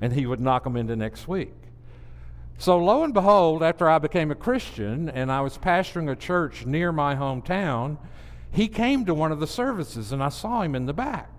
and 0.00 0.12
he 0.12 0.26
would 0.26 0.40
knock 0.40 0.64
them 0.64 0.76
into 0.76 0.96
next 0.96 1.28
week. 1.28 1.54
So, 2.58 2.78
lo 2.78 3.02
and 3.02 3.12
behold, 3.12 3.62
after 3.62 3.88
I 3.88 3.98
became 3.98 4.30
a 4.30 4.36
Christian 4.36 5.08
and 5.08 5.32
I 5.32 5.40
was 5.40 5.58
pastoring 5.58 6.10
a 6.10 6.16
church 6.16 6.64
near 6.64 6.92
my 6.92 7.16
hometown, 7.16 7.98
he 8.52 8.68
came 8.68 9.04
to 9.06 9.14
one 9.14 9.32
of 9.32 9.40
the 9.40 9.46
services 9.46 10.12
and 10.12 10.22
I 10.22 10.28
saw 10.28 10.62
him 10.62 10.74
in 10.74 10.86
the 10.86 10.92
back. 10.92 11.30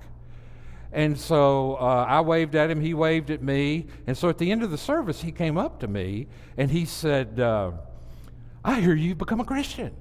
And 0.91 1.17
so 1.17 1.75
uh, 1.75 2.05
I 2.07 2.21
waved 2.21 2.55
at 2.55 2.69
him, 2.69 2.81
he 2.81 2.93
waved 2.93 3.31
at 3.31 3.41
me. 3.41 3.87
And 4.05 4.17
so 4.17 4.29
at 4.29 4.37
the 4.37 4.51
end 4.51 4.61
of 4.63 4.71
the 4.71 4.77
service, 4.77 5.21
he 5.21 5.31
came 5.31 5.57
up 5.57 5.79
to 5.79 5.87
me 5.87 6.27
and 6.57 6.69
he 6.69 6.85
said, 6.85 7.39
uh, 7.39 7.71
I 8.63 8.79
hear 8.79 8.93
you've 8.93 9.17
become 9.17 9.39
a 9.39 9.45
Christian. 9.45 9.93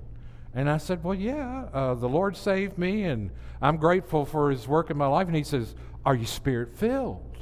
And 0.54 0.68
I 0.68 0.76
said, 0.76 1.02
Well, 1.02 1.14
yeah, 1.14 1.66
uh, 1.72 1.94
the 1.94 2.08
Lord 2.08 2.36
saved 2.36 2.76
me 2.76 3.04
and 3.04 3.30
I'm 3.60 3.76
grateful 3.76 4.26
for 4.26 4.50
his 4.50 4.68
work 4.68 4.90
in 4.90 4.96
my 4.96 5.06
life. 5.06 5.26
And 5.26 5.36
he 5.36 5.44
says, 5.44 5.74
Are 6.04 6.14
you 6.14 6.26
spirit 6.26 6.76
filled? 6.76 7.38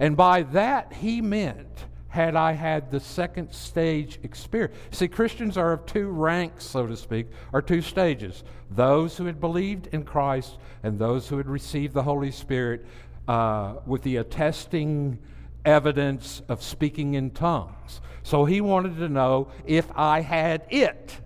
And 0.00 0.16
by 0.16 0.42
that, 0.42 0.92
he 0.94 1.20
meant 1.20 1.84
had 2.16 2.34
I 2.34 2.52
had 2.52 2.90
the 2.90 2.98
second 2.98 3.52
stage 3.52 4.18
experience. 4.22 4.74
See, 4.90 5.06
Christians 5.06 5.58
are 5.58 5.74
of 5.74 5.84
two 5.84 6.08
ranks, 6.08 6.64
so 6.64 6.86
to 6.86 6.96
speak, 6.96 7.26
or 7.52 7.60
two 7.60 7.82
stages 7.82 8.42
those 8.70 9.18
who 9.18 9.26
had 9.26 9.38
believed 9.38 9.88
in 9.92 10.02
Christ 10.02 10.56
and 10.82 10.98
those 10.98 11.28
who 11.28 11.36
had 11.36 11.46
received 11.46 11.92
the 11.92 12.02
Holy 12.02 12.30
Spirit 12.30 12.86
uh, 13.28 13.74
with 13.84 14.02
the 14.02 14.16
attesting 14.16 15.18
evidence 15.66 16.40
of 16.48 16.62
speaking 16.62 17.14
in 17.14 17.30
tongues. 17.30 18.00
So 18.22 18.46
he 18.46 18.62
wanted 18.62 18.96
to 18.96 19.10
know 19.10 19.48
if 19.66 19.86
I 19.94 20.22
had 20.22 20.64
it. 20.70 21.18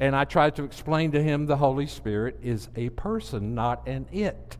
And 0.00 0.16
I 0.16 0.24
tried 0.24 0.56
to 0.56 0.64
explain 0.64 1.12
to 1.12 1.22
him 1.22 1.46
the 1.46 1.56
Holy 1.56 1.86
Spirit 1.86 2.40
is 2.42 2.68
a 2.74 2.88
person, 2.90 3.54
not 3.54 3.86
an 3.86 4.06
it 4.12 4.57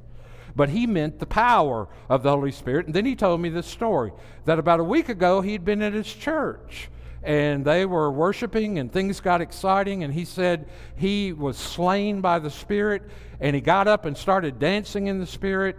but 0.58 0.70
he 0.70 0.88
meant 0.88 1.20
the 1.20 1.26
power 1.26 1.86
of 2.08 2.24
the 2.24 2.30
Holy 2.30 2.50
Spirit. 2.50 2.86
And 2.86 2.94
then 2.94 3.06
he 3.06 3.14
told 3.14 3.40
me 3.40 3.48
this 3.48 3.68
story 3.68 4.12
that 4.44 4.58
about 4.58 4.80
a 4.80 4.84
week 4.84 5.08
ago 5.08 5.40
he'd 5.40 5.64
been 5.64 5.80
at 5.82 5.92
his 5.92 6.12
church 6.12 6.90
and 7.22 7.64
they 7.64 7.86
were 7.86 8.10
worshiping 8.10 8.80
and 8.80 8.92
things 8.92 9.20
got 9.20 9.40
exciting 9.40 10.02
and 10.02 10.12
he 10.12 10.24
said 10.24 10.68
he 10.96 11.32
was 11.32 11.56
slain 11.56 12.20
by 12.20 12.40
the 12.40 12.50
Spirit 12.50 13.02
and 13.38 13.54
he 13.54 13.62
got 13.62 13.86
up 13.86 14.04
and 14.04 14.18
started 14.18 14.58
dancing 14.58 15.06
in 15.06 15.20
the 15.20 15.26
Spirit 15.26 15.76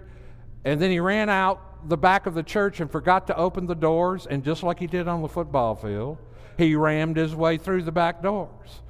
and 0.63 0.81
then 0.81 0.91
he 0.91 1.01
ran 1.01 1.27
out 1.27 1.89
the 1.89 1.97
back 1.97 2.25
of 2.25 2.33
the 2.33 2.43
church 2.43 2.79
and 2.79 2.89
forgot 2.89 3.27
to 3.27 3.35
open 3.35 3.67
the 3.67 3.75
doors 3.75 4.27
and 4.27 4.45
just 4.45 4.63
like 4.63 4.79
he 4.79 4.87
did 4.87 5.09
on 5.09 5.21
the 5.21 5.27
football 5.27 5.75
field, 5.75 6.17
he 6.57 6.73
rammed 6.73 7.17
his 7.17 7.35
way 7.35 7.57
through 7.57 7.83
the 7.83 7.91
back 7.91 8.23
doors. 8.23 8.81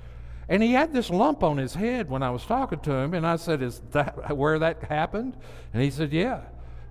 And 0.50 0.64
he 0.64 0.74
had 0.74 0.92
this 0.92 1.12
lump 1.12 1.44
on 1.44 1.58
his 1.58 1.76
head 1.76 2.10
when 2.10 2.24
I 2.24 2.32
was 2.32 2.44
talking 2.44 2.80
to 2.80 2.92
him, 2.92 3.14
and 3.14 3.26
I 3.26 3.36
said, 3.36 3.62
Is 3.62 3.82
that 3.92 4.36
where 4.36 4.58
that 4.60 4.84
happened? 4.84 5.38
And 5.74 5.82
he 5.82 5.92
said, 5.92 6.12
Yeah. 6.12 6.42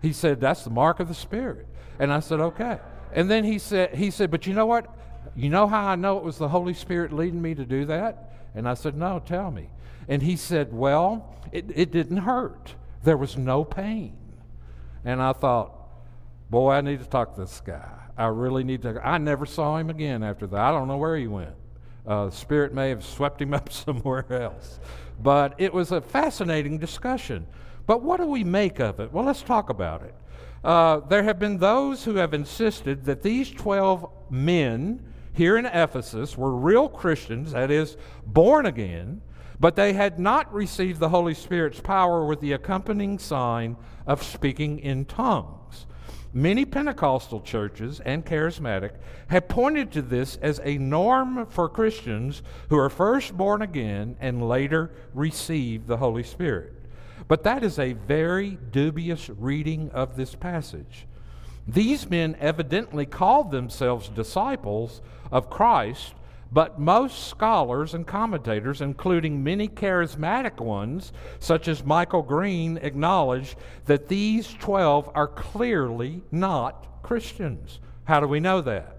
He 0.01 0.13
said, 0.13 0.41
That's 0.41 0.63
the 0.63 0.71
mark 0.71 1.01
of 1.01 1.09
the 1.09 1.15
Spirit. 1.15 1.67
And 1.99 2.13
I 2.13 2.21
said, 2.21 2.39
Okay. 2.41 2.79
And 3.13 3.29
then 3.29 3.43
he 3.43 3.59
said, 3.59 3.97
he 3.97 4.13
said, 4.13 4.31
But 4.31 4.47
you 4.47 4.55
know 4.55 4.67
what? 4.67 4.95
You 5.35 5.51
know 5.51 5.67
how 5.67 5.89
I 5.89 5.97
know 5.97 6.19
it 6.19 6.25
was 6.25 6.39
the 6.39 6.49
Holy 6.49 6.73
Spirit 6.73 7.13
leading 7.13 7.43
me 7.43 7.55
to 7.57 7.65
do 7.65 7.85
that? 7.87 8.33
And 8.55 8.69
I 8.69 8.75
said, 8.75 8.97
No, 8.97 9.19
tell 9.19 9.51
me. 9.51 9.71
And 10.07 10.23
he 10.23 10.37
said, 10.37 10.73
Well, 10.73 11.35
it, 11.51 11.67
it 11.75 11.91
didn't 11.91 12.19
hurt. 12.19 12.77
There 13.03 13.17
was 13.17 13.37
no 13.37 13.65
pain. 13.65 14.17
And 15.05 15.21
I 15.21 15.33
thought, 15.33 15.73
Boy, 16.49 16.75
I 16.75 16.81
need 16.81 17.01
to 17.01 17.09
talk 17.09 17.35
to 17.35 17.41
this 17.41 17.61
guy. 17.61 17.91
I 18.17 18.27
really 18.27 18.63
need 18.63 18.83
to. 18.83 19.01
I 19.05 19.19
never 19.19 19.47
saw 19.47 19.79
him 19.79 19.91
again 19.91 20.23
after 20.23 20.47
that. 20.47 20.61
I 20.61 20.71
don't 20.71 20.87
know 20.87 20.97
where 20.97 21.17
he 21.17 21.27
went. 21.27 21.55
Uh, 22.07 22.27
the 22.27 22.33
Spirit 22.33 22.73
may 22.73 22.89
have 22.89 23.05
swept 23.05 23.41
him 23.43 23.55
up 23.59 23.73
somewhere 23.73 24.25
else. 24.31 24.81
But 25.21 25.55
it 25.59 25.73
was 25.73 25.93
a 25.93 26.01
fascinating 26.01 26.79
discussion. 26.79 27.47
But 27.87 28.03
what 28.03 28.21
do 28.21 28.27
we 28.27 28.45
make 28.45 28.79
of 28.79 29.01
it? 29.01 29.13
Well, 29.13 29.25
let's 29.25 29.43
talk 29.43 29.71
about 29.71 30.03
it. 30.03 30.15
Uh, 30.63 31.01
there 31.01 31.23
have 31.23 31.39
been 31.39 31.59
those 31.59 32.05
who 32.05 32.17
have 32.17 32.35
insisted 32.35 33.05
that 33.05 33.23
these 33.23 33.51
12 33.51 34.09
men 34.31 35.05
here 35.33 35.57
in 35.57 35.67
Ephesus 35.67 36.37
were 36.37 36.55
real 36.55 36.89
Christians, 36.89 37.53
that 37.53 37.71
is, 37.71 37.97
born 38.27 38.67
again, 38.67 39.23
But 39.61 39.75
they 39.75 39.93
had 39.93 40.19
not 40.19 40.53
received 40.53 41.01
the 41.01 41.09
Holy 41.09 41.35
Spirit's 41.35 41.81
power 41.81 42.25
with 42.25 42.41
the 42.41 42.53
accompanying 42.53 43.19
sign 43.19 43.77
of 44.07 44.23
speaking 44.23 44.79
in 44.79 45.05
tongues. 45.05 45.58
Many 46.33 46.67
Pentecostal 46.67 47.41
churches 47.41 48.01
and 48.01 48.25
charismatic 48.25 48.93
have 49.29 49.49
pointed 49.49 49.91
to 49.93 50.03
this 50.03 50.37
as 50.43 50.61
a 50.63 50.77
norm 50.77 51.47
for 51.47 51.69
Christians 51.69 52.43
who 52.69 52.79
are 52.79 52.91
first 52.91 53.37
born 53.37 53.63
again 53.63 54.17
and 54.21 54.47
later 54.47 54.91
receive 55.15 55.87
the 55.87 55.97
Holy 55.97 56.23
Spirit. 56.23 56.75
But 57.29 57.45
that 57.45 57.65
is 57.65 57.79
a 57.79 57.95
very 57.95 58.59
dubious 58.71 59.31
reading 59.31 59.91
of 59.93 60.17
this 60.17 60.35
passage. 60.35 61.07
These 61.67 62.09
men 62.09 62.37
evidently 62.41 63.07
called 63.07 63.51
themselves 63.51 64.09
disciples 64.09 65.01
of 65.31 65.51
Christ, 65.51 66.15
but 66.51 66.81
most 66.81 67.29
scholars 67.29 67.95
and 67.95 68.07
commentators, 68.07 68.81
including 68.81 69.45
many 69.45 69.69
charismatic 69.69 70.61
ones, 70.61 71.13
such 71.41 71.69
as 71.69 71.85
Michael 71.85 72.23
Green, 72.23 72.79
acknowledge 72.79 73.57
that 73.85 74.09
these 74.09 74.55
12 74.55 75.11
are 75.15 75.29
clearly 75.29 76.23
not 76.31 77.03
Christians. 77.03 77.81
How 78.05 78.21
do 78.21 78.27
we 78.27 78.41
know 78.41 78.63
that? 78.63 78.97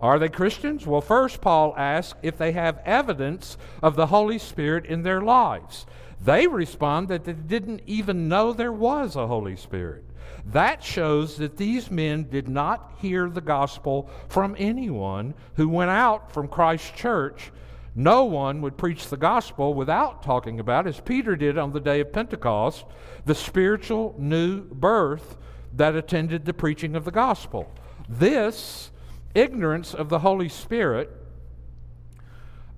Are 0.00 0.18
they 0.18 0.28
Christians? 0.28 0.86
Well, 0.86 1.00
first, 1.00 1.40
Paul 1.40 1.74
asks 1.76 2.18
if 2.22 2.38
they 2.38 2.52
have 2.52 2.80
evidence 2.86 3.58
of 3.82 3.96
the 3.96 4.06
Holy 4.06 4.38
Spirit 4.38 4.86
in 4.86 5.02
their 5.02 5.20
lives. 5.20 5.84
They 6.22 6.46
respond 6.46 7.08
that 7.08 7.24
they 7.24 7.32
didn't 7.32 7.82
even 7.86 8.28
know 8.28 8.52
there 8.52 8.72
was 8.72 9.16
a 9.16 9.26
Holy 9.26 9.56
Spirit. 9.56 10.04
That 10.46 10.82
shows 10.82 11.36
that 11.36 11.56
these 11.56 11.90
men 11.90 12.28
did 12.30 12.48
not 12.48 12.94
hear 12.98 13.28
the 13.28 13.40
gospel 13.40 14.10
from 14.28 14.56
anyone 14.58 15.34
who 15.54 15.68
went 15.68 15.90
out 15.90 16.32
from 16.32 16.48
Christ's 16.48 16.90
church. 16.92 17.52
No 17.94 18.24
one 18.24 18.60
would 18.62 18.78
preach 18.78 19.08
the 19.08 19.16
gospel 19.16 19.74
without 19.74 20.22
talking 20.22 20.60
about, 20.60 20.86
as 20.86 21.00
Peter 21.00 21.36
did 21.36 21.58
on 21.58 21.72
the 21.72 21.80
day 21.80 22.00
of 22.00 22.12
Pentecost, 22.12 22.84
the 23.26 23.34
spiritual 23.34 24.14
new 24.18 24.62
birth 24.62 25.36
that 25.74 25.96
attended 25.96 26.44
the 26.44 26.54
preaching 26.54 26.96
of 26.96 27.04
the 27.04 27.10
gospel. 27.10 27.70
This 28.08 28.90
ignorance 29.34 29.94
of 29.94 30.08
the 30.08 30.20
Holy 30.20 30.48
Spirit 30.48 31.19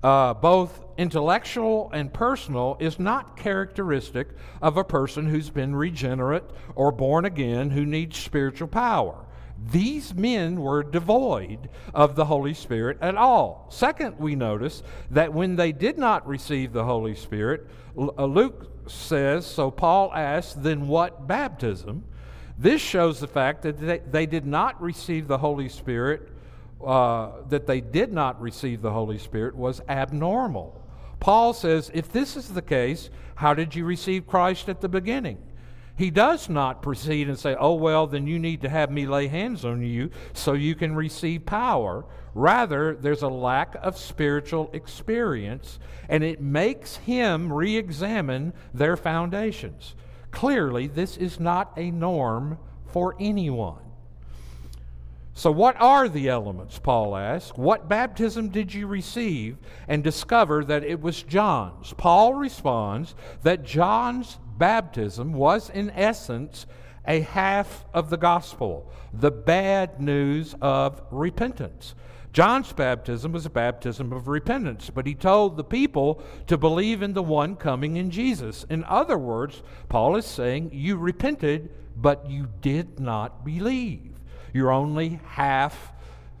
uh, 0.03 0.33
both 0.33 0.83
intellectual 0.97 1.89
and 1.93 2.13
personal, 2.13 2.77
is 2.79 2.99
not 2.99 3.37
characteristic 3.37 4.27
of 4.61 4.77
a 4.77 4.83
person 4.83 5.27
who's 5.27 5.49
been 5.49 5.75
regenerate 5.75 6.43
or 6.75 6.91
born 6.91 7.25
again 7.25 7.71
who 7.71 7.85
needs 7.85 8.17
spiritual 8.17 8.67
power. 8.67 9.25
These 9.71 10.13
men 10.13 10.59
were 10.59 10.83
devoid 10.83 11.69
of 11.93 12.15
the 12.15 12.25
Holy 12.25 12.53
Spirit 12.53 12.97
at 13.01 13.15
all. 13.15 13.67
Second, 13.69 14.19
we 14.19 14.35
notice 14.35 14.83
that 15.09 15.33
when 15.33 15.55
they 15.55 15.71
did 15.71 15.97
not 15.97 16.27
receive 16.27 16.73
the 16.73 16.83
Holy 16.83 17.15
Spirit, 17.15 17.67
uh, 17.97 18.25
Luke 18.25 18.89
says, 18.89 19.45
so 19.45 19.71
Paul 19.71 20.11
asks, 20.13 20.53
then 20.53 20.87
what 20.87 21.27
baptism? 21.27 22.03
This 22.57 22.81
shows 22.81 23.19
the 23.19 23.27
fact 23.27 23.61
that 23.61 23.79
they, 23.79 23.99
they 23.99 24.25
did 24.25 24.45
not 24.45 24.81
receive 24.81 25.27
the 25.27 25.37
Holy 25.37 25.69
Spirit 25.69 26.29
uh, 26.85 27.43
that 27.49 27.67
they 27.67 27.81
did 27.81 28.11
not 28.11 28.41
receive 28.41 28.81
the 28.81 28.91
Holy 28.91 29.17
Spirit 29.17 29.55
was 29.55 29.81
abnormal. 29.87 30.79
Paul 31.19 31.53
says, 31.53 31.89
if 31.93 32.11
this 32.11 32.35
is 32.35 32.49
the 32.49 32.61
case, 32.61 33.09
how 33.35 33.53
did 33.53 33.75
you 33.75 33.85
receive 33.85 34.27
Christ 34.27 34.69
at 34.69 34.81
the 34.81 34.89
beginning? 34.89 35.37
He 35.95 36.09
does 36.09 36.49
not 36.49 36.81
proceed 36.81 37.27
and 37.29 37.37
say, 37.37 37.55
oh, 37.57 37.75
well, 37.75 38.07
then 38.07 38.25
you 38.25 38.39
need 38.39 38.61
to 38.61 38.69
have 38.69 38.89
me 38.89 39.05
lay 39.05 39.27
hands 39.27 39.63
on 39.63 39.83
you 39.83 40.09
so 40.33 40.53
you 40.53 40.73
can 40.73 40.95
receive 40.95 41.45
power. 41.45 42.05
Rather, 42.33 42.95
there's 42.95 43.21
a 43.21 43.27
lack 43.27 43.75
of 43.75 43.97
spiritual 43.97 44.71
experience, 44.73 45.77
and 46.09 46.23
it 46.23 46.41
makes 46.41 46.95
him 46.97 47.53
re 47.53 47.77
examine 47.77 48.53
their 48.73 48.97
foundations. 48.97 49.93
Clearly, 50.31 50.87
this 50.87 51.15
is 51.15 51.39
not 51.39 51.71
a 51.77 51.91
norm 51.91 52.57
for 52.87 53.15
anyone. 53.19 53.92
So, 55.35 55.51
what 55.51 55.75
are 55.81 56.07
the 56.07 56.29
elements? 56.29 56.77
Paul 56.77 57.15
asks. 57.15 57.57
What 57.57 57.89
baptism 57.89 58.49
did 58.49 58.73
you 58.73 58.85
receive? 58.85 59.57
And 59.87 60.03
discover 60.03 60.63
that 60.65 60.83
it 60.83 61.01
was 61.01 61.23
John's. 61.23 61.93
Paul 61.93 62.35
responds 62.35 63.15
that 63.41 63.63
John's 63.63 64.37
baptism 64.57 65.33
was, 65.33 65.71
in 65.71 65.89
essence, 65.91 66.67
a 67.07 67.21
half 67.21 67.83
of 67.93 68.09
the 68.09 68.17
gospel, 68.17 68.91
the 69.11 69.31
bad 69.31 69.99
news 69.99 70.55
of 70.61 71.01
repentance. 71.09 71.95
John's 72.31 72.71
baptism 72.73 73.31
was 73.31 73.45
a 73.45 73.49
baptism 73.49 74.11
of 74.13 74.27
repentance, 74.27 74.89
but 74.89 75.05
he 75.05 75.13
told 75.13 75.57
the 75.57 75.63
people 75.63 76.23
to 76.47 76.57
believe 76.57 77.01
in 77.01 77.13
the 77.13 77.21
one 77.23 77.55
coming 77.55 77.97
in 77.97 78.09
Jesus. 78.09 78.65
In 78.69 78.83
other 78.85 79.17
words, 79.17 79.61
Paul 79.89 80.15
is 80.15 80.25
saying, 80.25 80.71
You 80.73 80.97
repented, 80.97 81.69
but 81.95 82.27
you 82.29 82.49
did 82.61 82.99
not 82.99 83.43
believe. 83.45 84.12
You're 84.53 84.71
only 84.71 85.19
half 85.25 85.93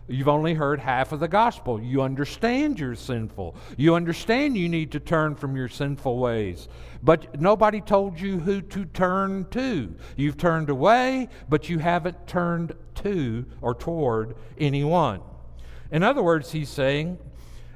You've 0.07 0.27
only 0.27 0.53
heard 0.53 0.81
half 0.81 1.13
of 1.13 1.21
the 1.21 1.29
gospel. 1.29 1.81
You 1.81 2.01
understand 2.01 2.77
you're 2.77 2.95
sinful. 2.95 3.55
You 3.77 3.95
understand 3.95 4.57
you 4.57 4.67
need 4.67 4.91
to 4.91 4.99
turn 4.99 5.35
from 5.35 5.55
your 5.55 5.69
sinful 5.69 6.17
ways. 6.17 6.67
But 7.01 7.39
nobody 7.39 7.79
told 7.79 8.19
you 8.19 8.39
who 8.39 8.61
to 8.61 8.83
turn 8.85 9.47
to. 9.51 9.95
You've 10.17 10.37
turned 10.37 10.69
away, 10.69 11.29
but 11.47 11.69
you 11.69 11.79
haven't 11.79 12.27
turned 12.27 12.73
to 12.95 13.45
or 13.61 13.73
toward 13.73 14.35
anyone. 14.57 15.21
In 15.89 16.03
other 16.03 16.21
words, 16.21 16.51
he's 16.51 16.69
saying, 16.69 17.17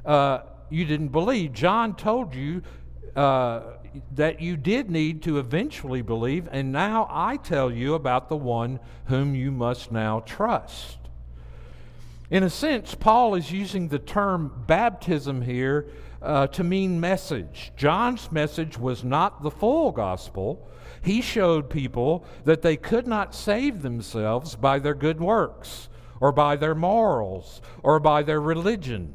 uh, 0.06 0.40
you 0.70 0.84
didn't 0.84 1.10
believe. 1.10 1.54
John 1.54 1.96
told 1.96 2.36
you 2.36 2.62
uh, 3.16 3.77
that 4.16 4.42
you 4.42 4.58
did 4.58 4.90
need 4.90 5.22
to 5.24 5.40
eventually 5.40 6.02
believe, 6.02 6.48
and 6.52 6.72
now 6.72 7.08
I 7.10 7.38
tell 7.38 7.72
you 7.72 7.94
about 7.94 8.30
the 8.30 8.36
one 8.36 8.80
whom 9.06 9.36
you 9.36 9.52
must 9.52 9.92
now 9.92 10.22
trust. 10.22 10.98
In 12.30 12.44
a 12.44 12.50
sense, 12.50 12.94
Paul 12.96 13.36
is 13.36 13.52
using 13.52 13.88
the 13.88 14.00
term 14.00 14.64
baptism 14.68 15.42
here 15.42 15.88
uh, 16.22 16.48
to 16.48 16.64
mean 16.64 17.00
message. 17.00 17.72
John's 17.78 18.32
message 18.32 18.78
was 18.78 19.04
not 19.04 19.44
the 19.44 19.52
full 19.52 19.92
gospel. 19.92 20.70
He 21.02 21.22
showed 21.22 21.70
people 21.70 22.26
that 22.44 22.62
they 22.62 22.76
could 22.76 23.08
not 23.08 23.34
save 23.34 23.82
themselves 23.82 24.56
by 24.56 24.80
their 24.80 24.96
good 24.96 25.22
works, 25.22 25.88
or 26.20 26.32
by 26.32 26.56
their 26.56 26.76
morals, 26.76 27.62
or 27.84 28.00
by 28.00 28.24
their 28.24 28.42
religion. 28.42 29.14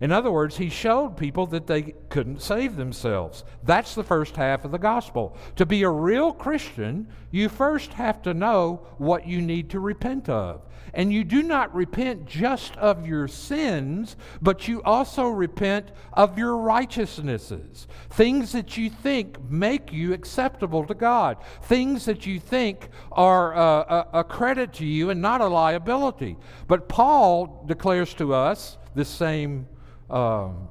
In 0.00 0.10
other 0.10 0.30
words, 0.30 0.56
he 0.56 0.68
showed 0.68 1.16
people 1.16 1.46
that 1.48 1.66
they 1.66 1.94
couldn't 2.08 2.42
save 2.42 2.76
themselves. 2.76 3.44
That's 3.62 3.94
the 3.94 4.02
first 4.02 4.36
half 4.36 4.64
of 4.64 4.72
the 4.72 4.78
gospel. 4.78 5.36
To 5.56 5.66
be 5.66 5.82
a 5.82 5.90
real 5.90 6.32
Christian, 6.32 7.08
you 7.30 7.48
first 7.48 7.92
have 7.92 8.22
to 8.22 8.34
know 8.34 8.86
what 8.98 9.26
you 9.26 9.40
need 9.40 9.70
to 9.70 9.80
repent 9.80 10.28
of. 10.28 10.62
And 10.94 11.12
you 11.12 11.24
do 11.24 11.42
not 11.42 11.74
repent 11.74 12.26
just 12.26 12.76
of 12.76 13.06
your 13.06 13.28
sins, 13.28 14.16
but 14.42 14.68
you 14.68 14.82
also 14.82 15.26
repent 15.28 15.92
of 16.12 16.36
your 16.36 16.56
righteousnesses. 16.56 17.86
Things 18.10 18.52
that 18.52 18.76
you 18.76 18.90
think 18.90 19.40
make 19.48 19.92
you 19.92 20.12
acceptable 20.12 20.84
to 20.86 20.94
God. 20.94 21.38
Things 21.62 22.04
that 22.04 22.26
you 22.26 22.38
think 22.38 22.88
are 23.12 23.54
uh, 23.54 24.04
a, 24.12 24.18
a 24.20 24.24
credit 24.24 24.74
to 24.74 24.86
you 24.86 25.10
and 25.10 25.22
not 25.22 25.40
a 25.40 25.46
liability. 25.46 26.36
But 26.66 26.88
Paul 26.88 27.64
declares 27.66 28.12
to 28.14 28.34
us 28.34 28.76
the 28.94 29.04
same 29.04 29.66
um, 30.12 30.68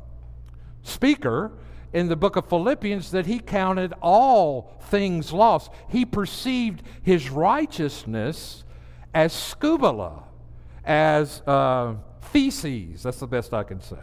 speaker 0.84 1.51
in 1.93 2.08
the 2.08 2.15
book 2.15 2.36
of 2.36 2.47
Philippians 2.47 3.12
that 3.12 3.25
he 3.25 3.39
counted 3.39 3.93
all 4.01 4.77
things 4.84 5.34
lost. 5.34 5.71
He 5.89 6.06
perceived 6.06 6.84
his 7.01 7.30
righteousness 7.30 8.63
as 9.13 9.34
scubala, 9.34 10.23
as 10.86 11.41
uh, 11.45 11.95
feces. 12.21 13.04
That's 13.04 13.19
the 13.19 13.27
best 13.27 13.54
I 13.54 13.63
can 13.63 13.82
say. 13.82 13.97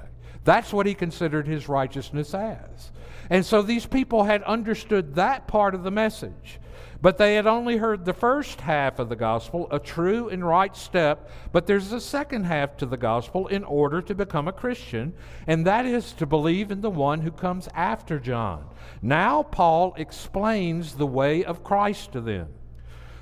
That's 0.45 0.73
what 0.73 0.87
he 0.87 0.95
considered 0.95 1.47
his 1.47 1.69
righteousness 1.69 2.35
as. 2.35 2.93
And 3.31 3.45
so 3.45 3.63
these 3.63 3.87
people 3.87 4.25
had 4.25 4.43
understood 4.45 5.15
that 5.17 5.47
part 5.47 5.75
of 5.75 5.83
the 5.83 5.91
message. 5.91 6.61
But 7.01 7.17
they 7.17 7.37
had 7.37 7.47
only 7.47 7.77
heard 7.77 8.05
the 8.05 8.13
first 8.13 8.61
half 8.61 8.99
of 8.99 9.09
the 9.09 9.17
gospel, 9.17 9.69
a 9.71 9.79
true 9.79 10.29
and 10.29 10.45
right 10.45 10.77
step. 10.77 11.31
But 11.53 11.67
there's 11.67 11.93
a 11.93 12.01
second 12.01 12.45
half 12.45 12.77
to 12.79 12.87
the 12.87 12.97
gospel 12.97 13.47
in 13.47 13.63
order 13.63 14.03
to 14.03 14.15
become 14.15 14.49
a 14.49 14.53
Christian, 14.53 15.15
and 15.47 15.65
that 15.67 15.87
is 15.87 16.13
to 16.15 16.27
believe 16.27 16.73
in 16.73 16.81
the 16.81 16.91
one 16.91 17.21
who 17.21 17.31
comes 17.31 17.69
after 17.75 18.19
John. 18.19 18.65
Now, 19.01 19.45
Paul 19.45 19.95
explains 19.97 20.95
the 20.95 21.07
way 21.07 21.45
of 21.45 21.63
Christ 21.63 22.13
to 22.13 22.21
them. 22.21 22.49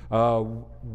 Uh, 0.09 0.43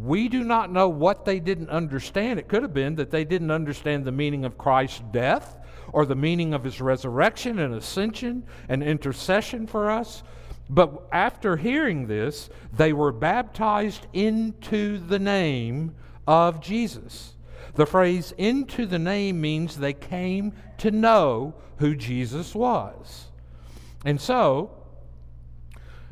we 0.02 0.28
do 0.28 0.42
not 0.42 0.72
know 0.72 0.88
what 0.88 1.24
they 1.24 1.38
didn't 1.38 1.68
understand. 1.68 2.40
It 2.40 2.48
could 2.48 2.62
have 2.62 2.74
been 2.74 2.96
that 2.96 3.10
they 3.10 3.24
didn't 3.24 3.50
understand 3.50 4.04
the 4.04 4.12
meaning 4.12 4.44
of 4.44 4.56
Christ's 4.56 5.02
death 5.12 5.58
or 5.92 6.06
the 6.06 6.16
meaning 6.16 6.54
of 6.54 6.64
his 6.64 6.80
resurrection 6.80 7.58
and 7.58 7.74
ascension 7.74 8.44
and 8.68 8.82
intercession 8.82 9.66
for 9.66 9.90
us. 9.90 10.22
But 10.72 11.06
after 11.12 11.58
hearing 11.58 12.06
this, 12.06 12.48
they 12.74 12.94
were 12.94 13.12
baptized 13.12 14.06
into 14.14 14.96
the 14.96 15.18
name 15.18 15.94
of 16.26 16.62
Jesus. 16.62 17.34
The 17.74 17.84
phrase 17.84 18.32
into 18.38 18.86
the 18.86 18.98
name 18.98 19.38
means 19.38 19.76
they 19.76 19.92
came 19.92 20.54
to 20.78 20.90
know 20.90 21.52
who 21.76 21.94
Jesus 21.94 22.54
was. 22.54 23.26
And 24.06 24.18
so, 24.18 24.70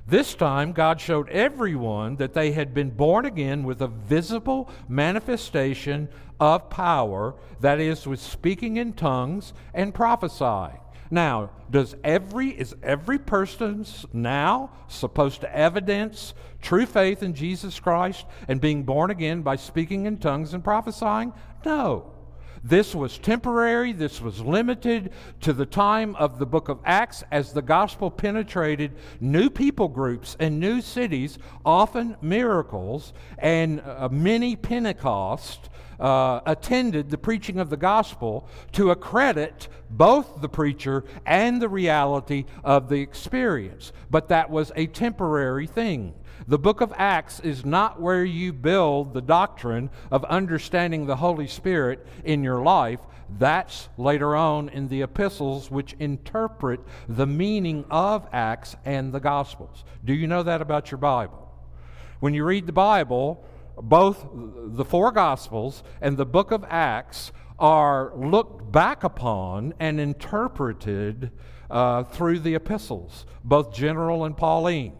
this 0.07 0.35
time, 0.35 0.73
God 0.73 1.01
showed 1.01 1.31
everyone 1.31 2.17
that 2.17 2.35
they 2.35 2.53
had 2.53 2.75
been 2.75 2.91
born 2.91 3.25
again 3.25 3.65
with 3.65 3.81
a 3.81 3.89
visible 3.89 4.69
manifestation 4.91 6.11
of 6.39 6.69
power, 6.69 7.35
that 7.61 7.81
is, 7.81 8.07
with 8.07 8.21
speaking 8.21 8.77
in 8.77 8.93
tongues 8.93 9.55
and 9.73 9.95
prophesying. 9.95 10.81
Now, 11.11 11.51
does 11.71 11.97
every 12.05 12.51
is 12.51 12.75
every 12.83 13.19
person 13.19 13.85
now 14.13 14.71
supposed 14.87 15.41
to 15.41 15.57
evidence 15.57 16.35
true 16.63 16.87
faith 16.87 17.23
in 17.23 17.35
Jesus 17.35 17.81
Christ 17.81 18.27
and 18.47 18.61
being 18.61 18.85
born 18.85 19.11
again 19.11 19.43
by 19.43 19.57
speaking 19.57 20.07
in 20.07 20.19
tongues 20.19 20.55
and 20.55 20.63
prophesying? 20.63 21.33
No. 21.65 22.13
This 22.63 22.95
was 22.95 23.17
temporary, 23.17 23.93
this 23.93 24.21
was 24.21 24.41
limited 24.41 25.13
to 25.41 25.55
the 25.55 25.65
time 25.65 26.15
of 26.17 26.39
the 26.39 26.45
book 26.45 26.69
of 26.69 26.81
Acts 26.85 27.25
as 27.33 27.53
the 27.53 27.63
gospel 27.63 28.11
penetrated 28.11 28.93
new 29.19 29.49
people 29.49 29.89
groups 29.89 30.37
and 30.39 30.61
new 30.61 30.83
cities, 30.83 31.39
often 31.65 32.19
miracles, 32.21 33.15
and 33.39 33.81
uh, 33.81 34.11
many 34.13 34.57
Pentecost 34.57 35.70
uh, 36.01 36.41
attended 36.47 37.11
the 37.11 37.19
preaching 37.19 37.59
of 37.59 37.71
the 37.71 37.77
gospel 37.77 38.49
to 38.73 38.91
accredit 38.91 39.69
both 39.91 40.41
the 40.41 40.49
preacher 40.49 41.05
and 41.27 41.61
the 41.61 41.69
reality 41.69 42.47
of 42.65 42.89
the 42.89 43.01
experience. 43.01 43.93
But 44.11 44.29
that 44.29 44.51
was 44.51 44.73
a 44.75 44.87
temporary 44.87 45.67
thing. 45.67 46.15
The 46.49 46.59
book 46.59 46.81
of 46.81 46.93
Acts 46.97 47.39
is 47.41 47.65
not 47.65 48.01
where 48.01 48.25
you 48.25 48.53
build 48.53 49.13
the 49.13 49.21
doctrine 49.21 49.91
of 50.11 50.25
understanding 50.25 51.07
the 51.07 51.17
Holy 51.17 51.47
Spirit 51.47 52.07
in 52.25 52.43
your 52.43 52.63
life. 52.63 53.01
That's 53.39 53.89
later 53.97 54.35
on 54.35 54.71
in 54.71 54.89
the 54.89 55.03
epistles, 55.03 55.71
which 55.71 55.95
interpret 55.99 56.81
the 57.09 57.27
meaning 57.27 57.85
of 57.91 58.27
Acts 58.33 58.75
and 58.85 59.13
the 59.13 59.21
Gospels. 59.21 59.85
Do 60.05 60.15
you 60.15 60.27
know 60.27 60.43
that 60.43 60.63
about 60.63 60.91
your 60.91 60.99
Bible? 60.99 61.47
When 62.21 62.35
you 62.35 62.45
read 62.45 62.67
the 62.67 62.73
Bible, 62.73 63.45
both 63.83 64.27
the 64.33 64.85
four 64.85 65.13
Gospels 65.13 65.83
and 66.01 66.17
the 66.17 66.27
book 66.27 66.51
of 66.51 66.65
Acts 66.69 67.33
are 67.59 68.13
looked 68.17 68.73
back 68.73 69.05
upon 69.05 69.75
and 69.79 70.01
interpreted 70.01 71.31
uh, 71.71 72.05
through 72.05 72.41
the 72.41 72.55
epistles, 72.55 73.27
both 73.45 73.73
general 73.73 74.25
and 74.25 74.37
Pauline. 74.37 74.97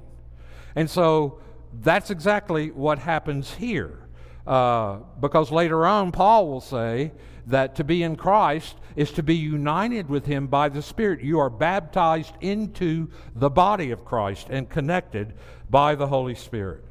And 0.77 0.89
so 0.89 1.41
that's 1.73 2.11
exactly 2.11 2.71
what 2.71 2.99
happens 2.99 3.55
here. 3.55 4.09
Uh, 4.47 4.99
because 5.21 5.51
later 5.51 5.87
on, 5.87 6.13
Paul 6.13 6.49
will 6.49 6.61
say 6.61 7.13
that 7.47 7.75
to 7.77 7.85
be 7.85 8.03
in 8.03 8.17
Christ 8.17 8.77
is 8.97 9.11
to 9.13 9.23
be 9.23 9.37
united 9.37 10.09
with 10.09 10.27
Him 10.27 10.47
by 10.47 10.69
the 10.69 10.83
Spirit. 10.83 11.23
You 11.23 11.39
are 11.39 11.51
baptized 11.51 12.35
into 12.41 13.09
the 13.35 13.51
body 13.51 13.91
of 13.91 14.05
Christ 14.05 14.49
and 14.51 14.69
connected 14.69 15.35
by 15.69 15.95
the 15.95 16.07
Holy 16.07 16.35
Spirit. 16.35 16.85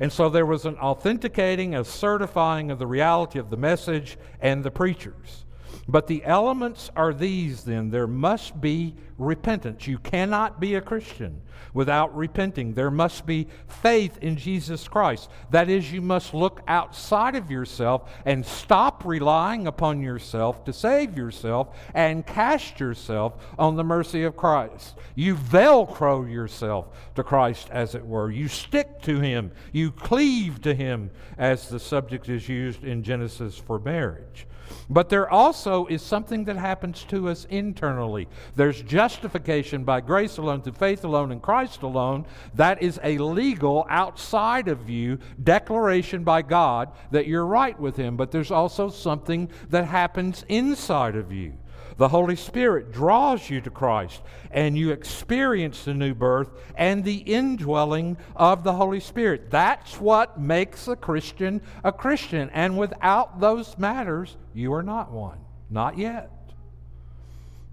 And 0.00 0.12
so 0.12 0.28
there 0.28 0.46
was 0.46 0.64
an 0.64 0.76
authenticating, 0.78 1.74
a 1.74 1.84
certifying 1.84 2.70
of 2.70 2.78
the 2.78 2.86
reality 2.86 3.38
of 3.38 3.50
the 3.50 3.56
message 3.56 4.18
and 4.40 4.64
the 4.64 4.70
preachers. 4.70 5.43
But 5.86 6.06
the 6.06 6.24
elements 6.24 6.90
are 6.96 7.12
these 7.12 7.64
then 7.64 7.90
there 7.90 8.06
must 8.06 8.60
be 8.60 8.94
repentance. 9.18 9.86
You 9.86 9.98
cannot 9.98 10.58
be 10.58 10.74
a 10.74 10.80
Christian 10.80 11.42
without 11.74 12.16
repenting. 12.16 12.72
There 12.72 12.90
must 12.90 13.26
be 13.26 13.48
faith 13.68 14.16
in 14.22 14.36
Jesus 14.36 14.88
Christ. 14.88 15.28
That 15.50 15.68
is, 15.68 15.92
you 15.92 16.00
must 16.00 16.32
look 16.32 16.62
outside 16.68 17.34
of 17.34 17.50
yourself 17.50 18.10
and 18.24 18.46
stop 18.46 19.04
relying 19.04 19.66
upon 19.66 20.00
yourself 20.00 20.64
to 20.64 20.72
save 20.72 21.16
yourself 21.16 21.76
and 21.92 22.26
cast 22.26 22.80
yourself 22.80 23.34
on 23.58 23.76
the 23.76 23.84
mercy 23.84 24.22
of 24.24 24.36
Christ. 24.36 24.94
You 25.14 25.34
velcro 25.34 26.30
yourself 26.30 26.86
to 27.16 27.22
Christ, 27.22 27.68
as 27.70 27.94
it 27.94 28.06
were. 28.06 28.30
You 28.30 28.48
stick 28.48 29.02
to 29.02 29.20
Him, 29.20 29.50
you 29.72 29.90
cleave 29.90 30.62
to 30.62 30.74
Him, 30.74 31.10
as 31.36 31.68
the 31.68 31.80
subject 31.80 32.28
is 32.28 32.48
used 32.48 32.84
in 32.84 33.02
Genesis 33.02 33.58
for 33.58 33.78
marriage. 33.78 34.46
But 34.88 35.08
there 35.08 35.28
also 35.28 35.86
is 35.86 36.02
something 36.02 36.44
that 36.44 36.56
happens 36.56 37.04
to 37.04 37.28
us 37.28 37.46
internally. 37.46 38.28
There's 38.56 38.82
justification 38.82 39.84
by 39.84 40.00
grace 40.00 40.36
alone, 40.36 40.62
through 40.62 40.74
faith 40.74 41.04
alone, 41.04 41.32
in 41.32 41.40
Christ 41.40 41.82
alone. 41.82 42.26
That 42.54 42.82
is 42.82 43.00
a 43.02 43.18
legal, 43.18 43.86
outside 43.88 44.68
of 44.68 44.88
you, 44.88 45.18
declaration 45.42 46.24
by 46.24 46.42
God 46.42 46.92
that 47.10 47.26
you're 47.26 47.46
right 47.46 47.78
with 47.78 47.96
Him. 47.96 48.16
But 48.16 48.30
there's 48.30 48.50
also 48.50 48.88
something 48.88 49.50
that 49.70 49.86
happens 49.86 50.44
inside 50.48 51.16
of 51.16 51.32
you. 51.32 51.54
The 51.96 52.08
Holy 52.08 52.34
Spirit 52.34 52.92
draws 52.92 53.48
you 53.48 53.60
to 53.60 53.70
Christ, 53.70 54.20
and 54.50 54.76
you 54.76 54.90
experience 54.90 55.84
the 55.84 55.94
new 55.94 56.14
birth 56.14 56.50
and 56.76 57.04
the 57.04 57.18
indwelling 57.18 58.16
of 58.34 58.64
the 58.64 58.72
Holy 58.72 59.00
Spirit. 59.00 59.50
That's 59.50 60.00
what 60.00 60.40
makes 60.40 60.88
a 60.88 60.96
Christian 60.96 61.60
a 61.84 61.92
Christian. 61.92 62.50
And 62.50 62.76
without 62.76 63.40
those 63.40 63.78
matters, 63.78 64.36
you 64.54 64.72
are 64.74 64.82
not 64.82 65.12
one. 65.12 65.38
Not 65.70 65.96
yet. 65.96 66.30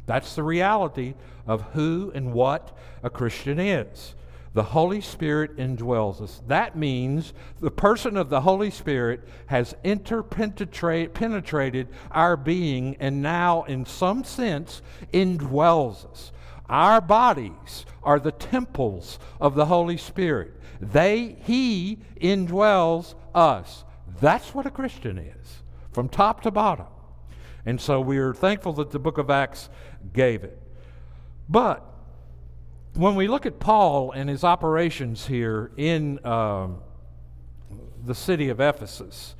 That's 0.05 0.35
the 0.35 0.43
reality 0.43 1.15
of 1.47 1.61
who 1.73 2.11
and 2.13 2.33
what 2.33 2.77
a 3.01 3.09
Christian 3.09 3.59
is 3.59 4.15
the 4.53 4.63
Holy 4.63 4.99
Spirit 4.99 5.57
indwells 5.57 6.21
us. 6.21 6.41
That 6.47 6.75
means 6.75 7.33
the 7.61 7.71
person 7.71 8.17
of 8.17 8.29
the 8.29 8.41
Holy 8.41 8.69
Spirit 8.69 9.25
has 9.45 9.73
interpenetrated 9.83 11.87
our 12.11 12.35
being 12.35 12.97
and 12.99 13.21
now, 13.21 13.63
in 13.63 13.85
some 13.85 14.25
sense, 14.25 14.81
indwells 15.13 16.11
us. 16.11 16.33
Our 16.67 16.99
bodies 16.99 17.85
are 18.03 18.19
the 18.19 18.33
temples 18.33 19.19
of 19.39 19.55
the 19.55 19.65
Holy 19.65 19.97
Spirit. 19.97 20.53
They, 20.81 21.37
He 21.43 21.99
indwells 22.19 23.15
us. 23.33 23.85
That's 24.19 24.53
what 24.53 24.65
a 24.65 24.71
Christian 24.71 25.17
is, 25.17 25.63
from 25.93 26.09
top 26.09 26.41
to 26.41 26.51
bottom. 26.51 26.87
And 27.65 27.79
so 27.79 28.01
we 28.01 28.17
are 28.17 28.33
thankful 28.33 28.73
that 28.73 28.91
the 28.91 28.99
book 28.99 29.17
of 29.17 29.29
Acts 29.29 29.69
gave 30.13 30.43
it. 30.43 30.61
But 31.47 31.85
when 32.93 33.15
we 33.15 33.27
look 33.27 33.45
at 33.45 33.59
Paul 33.59 34.11
and 34.11 34.29
his 34.29 34.43
operations 34.43 35.25
here 35.25 35.71
in 35.77 36.23
um, 36.25 36.81
the 38.05 38.15
city 38.15 38.49
of 38.49 38.59
Ephesus, 38.59 39.35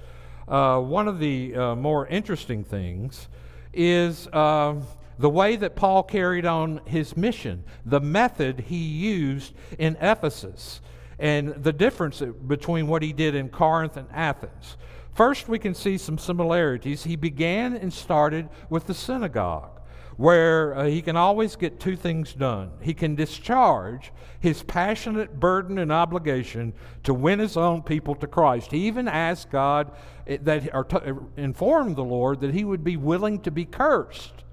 uh, 0.48 0.80
one 0.80 1.08
of 1.08 1.20
the 1.20 1.56
uh, 1.56 1.76
more 1.76 2.08
interesting 2.08 2.64
things 2.64 3.28
is 3.74 4.28
uh, 4.28 4.76
the 5.20 5.30
way 5.30 5.56
that 5.58 5.76
Paul 5.76 6.04
carried 6.04 6.46
on 6.46 6.82
his 6.86 7.18
mission, 7.18 7.64
the 7.86 8.00
method 8.00 8.62
he 8.62 8.78
used 8.78 9.54
in 9.78 9.98
Ephesus, 10.00 10.82
and 11.20 11.50
the 11.50 11.74
difference 11.74 12.22
between 12.48 12.88
what 12.88 13.04
he 13.04 13.14
did 13.14 13.36
in 13.36 13.50
Corinth 13.50 13.98
and 13.98 14.08
Athens. 14.14 14.78
First, 15.14 15.50
we 15.50 15.60
can 15.60 15.76
see 15.76 15.98
some 15.98 16.18
similarities. 16.18 17.04
He 17.04 17.18
began 17.18 17.76
and 17.76 17.94
started 17.94 18.50
with 18.70 18.88
the 18.88 18.94
synagogue 18.94 19.81
where 20.22 20.78
uh, 20.78 20.86
he 20.86 21.02
can 21.02 21.18
always 21.18 21.56
get 21.56 21.80
two 21.80 21.96
things 21.96 22.32
done. 22.32 22.70
He 22.80 22.94
can 22.94 23.16
discharge 23.16 24.12
his 24.40 24.62
passionate 24.62 25.40
burden 25.40 25.80
and 25.80 25.92
obligation 25.92 26.74
to 27.02 27.12
win 27.12 27.40
his 27.40 27.58
own 27.58 27.82
people 27.82 28.14
to 28.14 28.28
Christ. 28.28 28.72
He 28.72 28.86
even 28.86 29.08
asked 29.08 29.50
God 29.50 29.92
eh, 30.28 30.38
that, 30.44 30.76
or 30.76 30.84
t- 30.84 30.98
eh, 31.04 31.14
informed 31.38 31.96
the 31.96 32.04
Lord 32.04 32.40
that 32.42 32.54
he 32.54 32.64
would 32.64 32.84
be 32.84 32.98
willing 32.98 33.40
to 33.42 33.50
be 33.50 33.66
cursed 33.66 34.44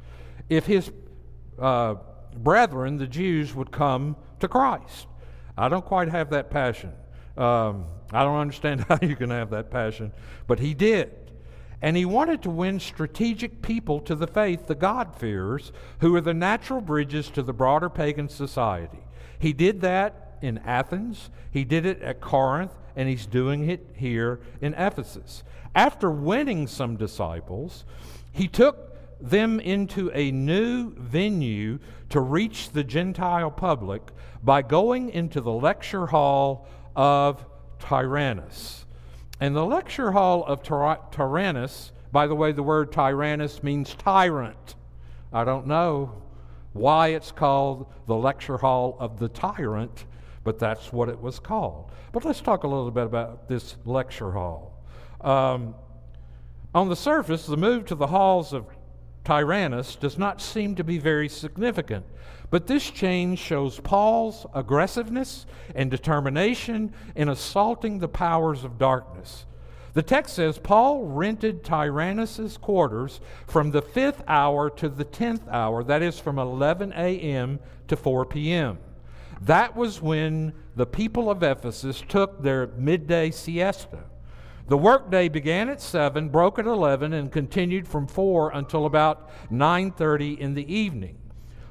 if 0.48 0.64
his 0.64 0.90
uh, 1.58 1.96
brethren, 2.34 2.96
the 2.96 3.06
Jews, 3.06 3.54
would 3.54 3.70
come 3.70 4.16
to 4.40 4.48
Christ. 4.48 5.06
I 5.58 5.68
don't 5.68 5.84
quite 5.84 6.08
have 6.08 6.30
that 6.30 6.48
passion. 6.48 6.94
Um, 7.36 7.84
I 8.10 8.24
don't 8.24 8.38
understand 8.38 8.80
how 8.88 8.98
you 9.02 9.16
can 9.16 9.28
have 9.28 9.50
that 9.50 9.70
passion, 9.70 10.12
but 10.46 10.60
he 10.60 10.72
did. 10.72 11.27
And 11.80 11.96
he 11.96 12.04
wanted 12.04 12.42
to 12.42 12.50
win 12.50 12.80
strategic 12.80 13.62
people 13.62 14.00
to 14.00 14.14
the 14.14 14.26
faith, 14.26 14.66
the 14.66 14.74
God-fearers, 14.74 15.72
who 16.00 16.14
are 16.16 16.20
the 16.20 16.34
natural 16.34 16.80
bridges 16.80 17.30
to 17.30 17.42
the 17.42 17.52
broader 17.52 17.88
pagan 17.88 18.28
society. 18.28 18.98
He 19.38 19.52
did 19.52 19.80
that 19.82 20.38
in 20.42 20.58
Athens, 20.58 21.30
he 21.50 21.64
did 21.64 21.86
it 21.86 22.02
at 22.02 22.20
Corinth, 22.20 22.72
and 22.96 23.08
he's 23.08 23.26
doing 23.26 23.68
it 23.68 23.86
here 23.94 24.40
in 24.60 24.74
Ephesus. 24.74 25.44
After 25.74 26.10
winning 26.10 26.66
some 26.66 26.96
disciples, 26.96 27.84
he 28.32 28.48
took 28.48 28.96
them 29.20 29.60
into 29.60 30.10
a 30.14 30.30
new 30.30 30.94
venue 30.94 31.78
to 32.10 32.20
reach 32.20 32.70
the 32.70 32.84
Gentile 32.84 33.50
public 33.50 34.02
by 34.42 34.62
going 34.62 35.10
into 35.10 35.40
the 35.40 35.52
lecture 35.52 36.06
hall 36.06 36.66
of 36.96 37.44
Tyrannus. 37.78 38.77
And 39.40 39.54
the 39.54 39.64
lecture 39.64 40.12
hall 40.12 40.44
of 40.44 40.62
Tyrannus, 40.62 41.92
by 42.10 42.26
the 42.26 42.34
way, 42.34 42.52
the 42.52 42.62
word 42.62 42.90
Tyrannus 42.92 43.62
means 43.62 43.94
tyrant. 43.94 44.74
I 45.32 45.44
don't 45.44 45.66
know 45.66 46.22
why 46.72 47.08
it's 47.08 47.30
called 47.30 47.92
the 48.06 48.16
lecture 48.16 48.58
hall 48.58 48.96
of 48.98 49.18
the 49.18 49.28
tyrant, 49.28 50.04
but 50.44 50.58
that's 50.58 50.92
what 50.92 51.08
it 51.08 51.20
was 51.20 51.38
called. 51.38 51.90
But 52.12 52.24
let's 52.24 52.40
talk 52.40 52.64
a 52.64 52.68
little 52.68 52.90
bit 52.90 53.04
about 53.04 53.48
this 53.48 53.76
lecture 53.84 54.32
hall. 54.32 54.84
Um, 55.20 55.74
on 56.74 56.88
the 56.88 56.96
surface, 56.96 57.46
the 57.46 57.56
move 57.56 57.86
to 57.86 57.94
the 57.94 58.06
halls 58.06 58.52
of 58.52 58.66
Tyrannus 59.28 59.94
does 59.94 60.16
not 60.16 60.40
seem 60.40 60.74
to 60.76 60.82
be 60.82 60.96
very 60.96 61.28
significant. 61.28 62.06
But 62.48 62.66
this 62.66 62.90
change 62.90 63.38
shows 63.38 63.78
Paul's 63.78 64.46
aggressiveness 64.54 65.44
and 65.74 65.90
determination 65.90 66.94
in 67.14 67.28
assaulting 67.28 67.98
the 67.98 68.08
powers 68.08 68.64
of 68.64 68.78
darkness. 68.78 69.44
The 69.92 70.02
text 70.02 70.36
says 70.36 70.56
Paul 70.56 71.04
rented 71.04 71.62
Tyrannus' 71.62 72.56
quarters 72.56 73.20
from 73.46 73.70
the 73.70 73.82
fifth 73.82 74.22
hour 74.26 74.70
to 74.70 74.88
the 74.88 75.04
tenth 75.04 75.46
hour, 75.46 75.84
that 75.84 76.00
is, 76.00 76.18
from 76.18 76.38
11 76.38 76.94
a.m. 76.96 77.60
to 77.88 77.96
4 77.98 78.24
p.m. 78.24 78.78
That 79.42 79.76
was 79.76 80.00
when 80.00 80.54
the 80.74 80.86
people 80.86 81.30
of 81.30 81.42
Ephesus 81.42 82.02
took 82.08 82.42
their 82.42 82.68
midday 82.78 83.30
siesta. 83.30 84.04
The 84.68 84.76
workday 84.76 85.30
began 85.30 85.70
at 85.70 85.80
7, 85.80 86.28
broke 86.28 86.58
at 86.58 86.66
11, 86.66 87.14
and 87.14 87.32
continued 87.32 87.88
from 87.88 88.06
4 88.06 88.50
until 88.50 88.84
about 88.84 89.30
9:30 89.50 90.38
in 90.38 90.52
the 90.52 90.72
evening. 90.72 91.16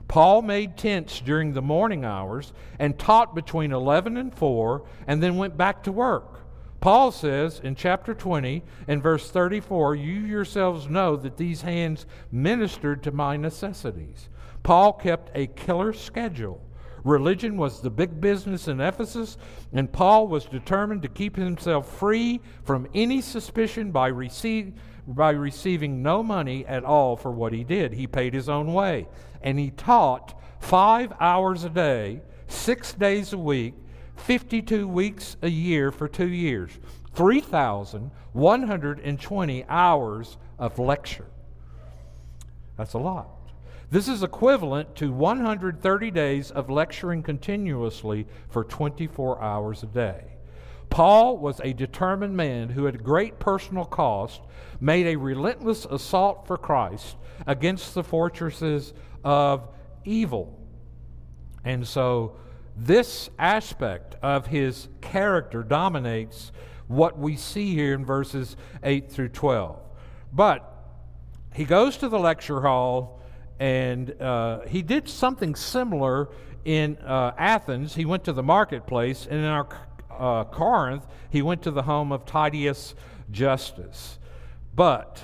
Paul 0.07 0.41
made 0.41 0.77
tents 0.77 1.19
during 1.19 1.53
the 1.53 1.61
morning 1.61 2.03
hours 2.03 2.53
and 2.79 2.97
taught 2.97 3.35
between 3.35 3.71
11 3.71 4.17
and 4.17 4.33
4 4.33 4.83
and 5.05 5.21
then 5.21 5.37
went 5.37 5.57
back 5.57 5.83
to 5.83 5.91
work. 5.91 6.39
Paul 6.79 7.11
says 7.11 7.59
in 7.59 7.75
chapter 7.75 8.15
20 8.15 8.63
and 8.87 9.03
verse 9.03 9.29
34, 9.29 9.95
You 9.95 10.13
yourselves 10.13 10.87
know 10.87 11.15
that 11.17 11.37
these 11.37 11.61
hands 11.61 12.07
ministered 12.31 13.03
to 13.03 13.11
my 13.11 13.37
necessities. 13.37 14.29
Paul 14.63 14.93
kept 14.93 15.29
a 15.35 15.47
killer 15.47 15.93
schedule. 15.93 16.66
Religion 17.07 17.55
was 17.55 17.79
the 17.81 17.89
big 17.89 18.19
business 18.19 18.67
in 18.67 18.81
Ephesus, 18.81 19.37
and 19.71 19.89
Paul 19.91 20.27
was 20.27 20.45
determined 20.45 21.01
to 21.03 21.07
keep 21.07 21.37
himself 21.37 21.97
free 21.97 22.41
from 22.65 22.85
any 22.93 23.21
suspicion 23.21 23.91
by, 23.91 24.07
receive, 24.07 24.73
by 25.07 25.31
receiving 25.31 26.03
no 26.03 26.21
money 26.21 26.65
at 26.65 26.83
all 26.83 27.15
for 27.15 27.31
what 27.31 27.53
he 27.53 27.63
did. 27.63 27.93
He 27.93 28.07
paid 28.07 28.33
his 28.33 28.49
own 28.49 28.73
way, 28.73 29.07
and 29.41 29.57
he 29.57 29.71
taught 29.71 30.37
five 30.59 31.13
hours 31.21 31.63
a 31.63 31.69
day, 31.69 32.19
six 32.47 32.91
days 32.93 33.31
a 33.31 33.37
week, 33.37 33.73
52 34.17 34.85
weeks 34.85 35.37
a 35.41 35.49
year 35.49 35.91
for 35.91 36.09
two 36.09 36.27
years, 36.27 36.71
3,120 37.13 39.65
hours 39.69 40.37
of 40.59 40.77
lecture. 40.77 41.27
That's 42.75 42.93
a 42.93 42.99
lot. 42.99 43.36
This 43.89 44.09
is 44.09 44.21
equivalent 44.21 44.97
to 44.97 45.13
130 45.13 46.11
days 46.11 46.51
of 46.51 46.69
lecturing 46.69 47.23
continuously 47.23 48.27
for 48.49 48.65
24 48.65 49.41
hours 49.41 49.81
a 49.81 49.85
day. 49.85 50.25
Paul 50.89 51.37
was 51.37 51.61
a 51.63 51.71
determined 51.71 52.35
man 52.35 52.69
who, 52.69 52.87
at 52.87 53.01
great 53.01 53.39
personal 53.39 53.85
cost, 53.85 54.41
made 54.81 55.07
a 55.07 55.15
relentless 55.15 55.85
assault 55.85 56.47
for 56.47 56.57
Christ 56.57 57.15
against 57.45 57.93
the 57.93 58.03
fortresses 58.03 58.93
of 59.23 59.69
evil. 60.03 60.59
And 61.63 61.87
so, 61.87 62.35
this 62.75 63.29
aspect 63.39 64.15
of 64.21 64.47
his 64.47 64.89
character 64.99 65.63
dominates 65.63 66.51
what 66.87 67.17
we 67.17 67.37
see 67.37 67.73
here 67.73 67.93
in 67.93 68.05
verses 68.05 68.57
8 68.83 69.09
through 69.09 69.29
12. 69.29 69.79
But 70.33 70.73
he 71.53 71.63
goes 71.63 71.97
to 71.97 72.09
the 72.09 72.19
lecture 72.19 72.61
hall 72.61 73.16
and 73.59 74.19
uh, 74.21 74.61
he 74.61 74.81
did 74.81 75.09
something 75.09 75.55
similar 75.55 76.29
in 76.65 76.97
uh, 76.97 77.33
Athens. 77.37 77.95
He 77.95 78.05
went 78.05 78.23
to 78.25 78.33
the 78.33 78.43
marketplace, 78.43 79.27
and 79.29 79.39
in 79.39 79.45
our 79.45 79.67
uh, 80.11 80.43
Corinth, 80.45 81.07
he 81.29 81.41
went 81.41 81.61
to 81.63 81.71
the 81.71 81.83
home 81.83 82.11
of 82.11 82.25
Titius 82.25 82.95
Justus. 83.31 84.19
But 84.75 85.23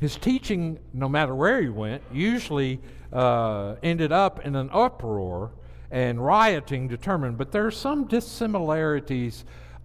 his 0.00 0.16
teaching, 0.16 0.78
no 0.92 1.08
matter 1.08 1.34
where 1.34 1.60
he 1.60 1.68
went, 1.68 2.02
usually 2.12 2.80
uh, 3.12 3.76
ended 3.82 4.12
up 4.12 4.44
in 4.44 4.56
an 4.56 4.70
uproar 4.72 5.52
and 5.90 6.24
rioting 6.24 6.88
determined. 6.88 7.36
But 7.36 7.52
there 7.52 7.66
are 7.66 7.70
some 7.70 8.06
dissimilarities 8.06 9.44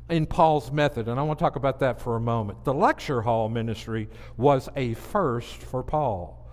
in 0.10 0.26
Paul's 0.26 0.72
method, 0.72 1.08
and 1.08 1.20
I 1.20 1.24
want 1.24 1.40
to 1.40 1.44
talk 1.44 1.56
about 1.56 1.80
that 1.80 2.00
for 2.00 2.16
a 2.16 2.20
moment. 2.20 2.64
The 2.64 2.74
lecture 2.74 3.22
hall 3.22 3.50
ministry 3.50 4.08
was 4.38 4.70
a 4.76 4.94
first 4.94 5.56
for 5.56 5.84
Paul. 5.84 6.45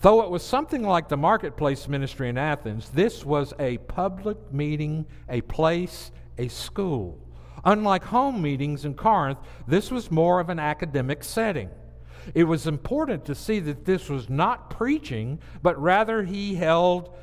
Though 0.00 0.22
it 0.22 0.30
was 0.30 0.42
something 0.42 0.82
like 0.82 1.08
the 1.08 1.16
marketplace 1.16 1.88
ministry 1.88 2.28
in 2.28 2.36
Athens, 2.36 2.90
this 2.90 3.24
was 3.24 3.54
a 3.58 3.78
public 3.78 4.52
meeting, 4.52 5.06
a 5.28 5.40
place, 5.40 6.10
a 6.36 6.48
school. 6.48 7.18
Unlike 7.64 8.04
home 8.04 8.42
meetings 8.42 8.84
in 8.84 8.94
Corinth, 8.94 9.38
this 9.66 9.90
was 9.90 10.10
more 10.10 10.38
of 10.38 10.50
an 10.50 10.58
academic 10.58 11.24
setting. 11.24 11.70
It 12.34 12.44
was 12.44 12.66
important 12.66 13.24
to 13.24 13.34
see 13.34 13.60
that 13.60 13.84
this 13.84 14.08
was 14.08 14.28
not 14.28 14.70
preaching, 14.70 15.38
but 15.62 15.80
rather 15.80 16.24
he 16.24 16.56
held 16.56 17.14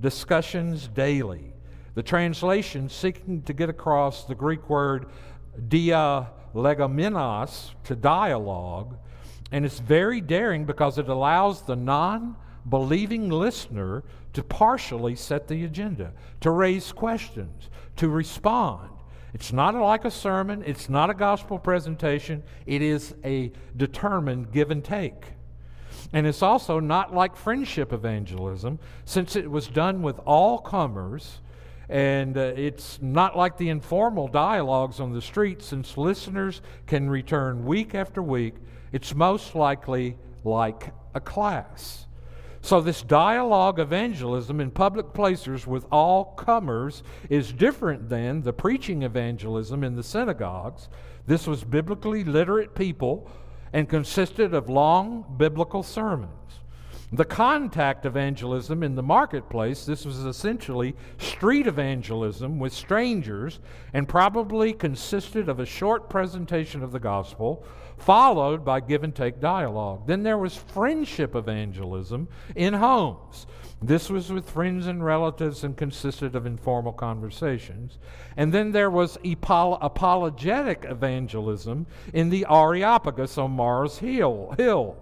discussions 0.00 0.88
daily. 0.88 1.54
The 1.94 2.02
translation 2.02 2.88
seeking 2.88 3.42
to 3.42 3.52
get 3.52 3.68
across 3.68 4.24
the 4.24 4.34
Greek 4.34 4.70
word 4.70 5.10
dialegomenos, 5.68 7.70
to 7.84 7.96
dialogue, 7.96 8.96
and 9.52 9.64
it's 9.64 9.80
very 9.80 10.20
daring 10.20 10.64
because 10.64 10.98
it 10.98 11.08
allows 11.08 11.62
the 11.62 11.76
non 11.76 12.36
believing 12.68 13.30
listener 13.30 14.04
to 14.32 14.42
partially 14.42 15.16
set 15.16 15.48
the 15.48 15.64
agenda, 15.64 16.12
to 16.40 16.50
raise 16.50 16.92
questions, 16.92 17.68
to 17.96 18.08
respond. 18.08 18.88
It's 19.32 19.52
not 19.52 19.74
like 19.74 20.04
a 20.04 20.10
sermon, 20.10 20.62
it's 20.66 20.88
not 20.88 21.10
a 21.10 21.14
gospel 21.14 21.58
presentation, 21.58 22.42
it 22.66 22.82
is 22.82 23.14
a 23.24 23.52
determined 23.76 24.52
give 24.52 24.70
and 24.70 24.84
take. 24.84 25.24
And 26.12 26.26
it's 26.26 26.42
also 26.42 26.80
not 26.80 27.14
like 27.14 27.36
friendship 27.36 27.92
evangelism, 27.92 28.78
since 29.04 29.36
it 29.36 29.50
was 29.50 29.68
done 29.68 30.02
with 30.02 30.18
all 30.24 30.58
comers. 30.58 31.40
And 31.88 32.36
uh, 32.36 32.52
it's 32.56 33.00
not 33.02 33.36
like 33.36 33.56
the 33.56 33.68
informal 33.68 34.28
dialogues 34.28 35.00
on 35.00 35.12
the 35.12 35.22
street, 35.22 35.62
since 35.62 35.96
listeners 35.96 36.62
can 36.86 37.10
return 37.10 37.64
week 37.64 37.94
after 37.94 38.22
week 38.22 38.54
it's 38.92 39.14
most 39.14 39.54
likely 39.54 40.16
like 40.44 40.92
a 41.14 41.20
class. 41.20 42.06
So, 42.62 42.80
this 42.80 43.00
dialogue 43.00 43.78
evangelism 43.80 44.60
in 44.60 44.70
public 44.70 45.14
places 45.14 45.66
with 45.66 45.86
all 45.90 46.26
comers 46.36 47.02
is 47.30 47.52
different 47.52 48.10
than 48.10 48.42
the 48.42 48.52
preaching 48.52 49.02
evangelism 49.02 49.82
in 49.82 49.96
the 49.96 50.02
synagogues. 50.02 50.88
This 51.26 51.46
was 51.46 51.64
biblically 51.64 52.22
literate 52.22 52.74
people 52.74 53.30
and 53.72 53.88
consisted 53.88 54.52
of 54.52 54.68
long 54.68 55.24
biblical 55.38 55.82
sermons. 55.82 56.60
The 57.12 57.24
contact 57.24 58.06
evangelism 58.06 58.84
in 58.84 58.94
the 58.94 59.02
marketplace, 59.02 59.84
this 59.84 60.04
was 60.04 60.18
essentially 60.18 60.94
street 61.18 61.66
evangelism 61.66 62.60
with 62.60 62.72
strangers 62.72 63.58
and 63.92 64.08
probably 64.08 64.72
consisted 64.72 65.48
of 65.48 65.58
a 65.58 65.66
short 65.66 66.08
presentation 66.08 66.84
of 66.84 66.92
the 66.92 67.00
gospel 67.00 67.64
followed 68.00 68.64
by 68.64 68.80
give 68.80 69.04
and 69.04 69.14
take 69.14 69.40
dialogue. 69.40 70.06
Then 70.06 70.22
there 70.22 70.38
was 70.38 70.56
friendship 70.56 71.34
evangelism 71.34 72.28
in 72.56 72.74
homes. 72.74 73.46
This 73.82 74.10
was 74.10 74.30
with 74.30 74.48
friends 74.48 74.86
and 74.86 75.04
relatives 75.04 75.64
and 75.64 75.76
consisted 75.76 76.34
of 76.34 76.44
informal 76.44 76.92
conversations. 76.92 77.98
And 78.36 78.52
then 78.52 78.72
there 78.72 78.90
was 78.90 79.16
apologetic 79.24 80.84
evangelism 80.88 81.86
in 82.12 82.28
the 82.28 82.46
Areopagus 82.50 83.38
on 83.38 83.52
Mars 83.52 83.98
Hill. 83.98 84.54
Hill. 84.58 84.96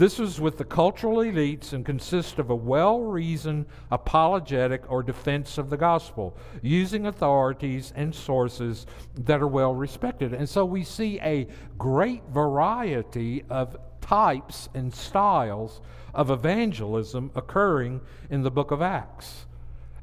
This 0.00 0.18
is 0.18 0.40
with 0.40 0.56
the 0.56 0.64
cultural 0.64 1.18
elites 1.18 1.74
and 1.74 1.84
consists 1.84 2.38
of 2.38 2.48
a 2.48 2.54
well 2.54 3.00
reasoned 3.00 3.66
apologetic 3.90 4.90
or 4.90 5.02
defense 5.02 5.58
of 5.58 5.68
the 5.68 5.76
gospel, 5.76 6.38
using 6.62 7.04
authorities 7.04 7.92
and 7.94 8.14
sources 8.14 8.86
that 9.14 9.42
are 9.42 9.46
well 9.46 9.74
respected. 9.74 10.32
And 10.32 10.48
so 10.48 10.64
we 10.64 10.84
see 10.84 11.20
a 11.20 11.48
great 11.76 12.22
variety 12.30 13.44
of 13.50 13.76
types 14.00 14.70
and 14.72 14.94
styles 14.94 15.82
of 16.14 16.30
evangelism 16.30 17.30
occurring 17.34 18.00
in 18.30 18.42
the 18.42 18.50
book 18.50 18.70
of 18.70 18.80
Acts. 18.80 19.44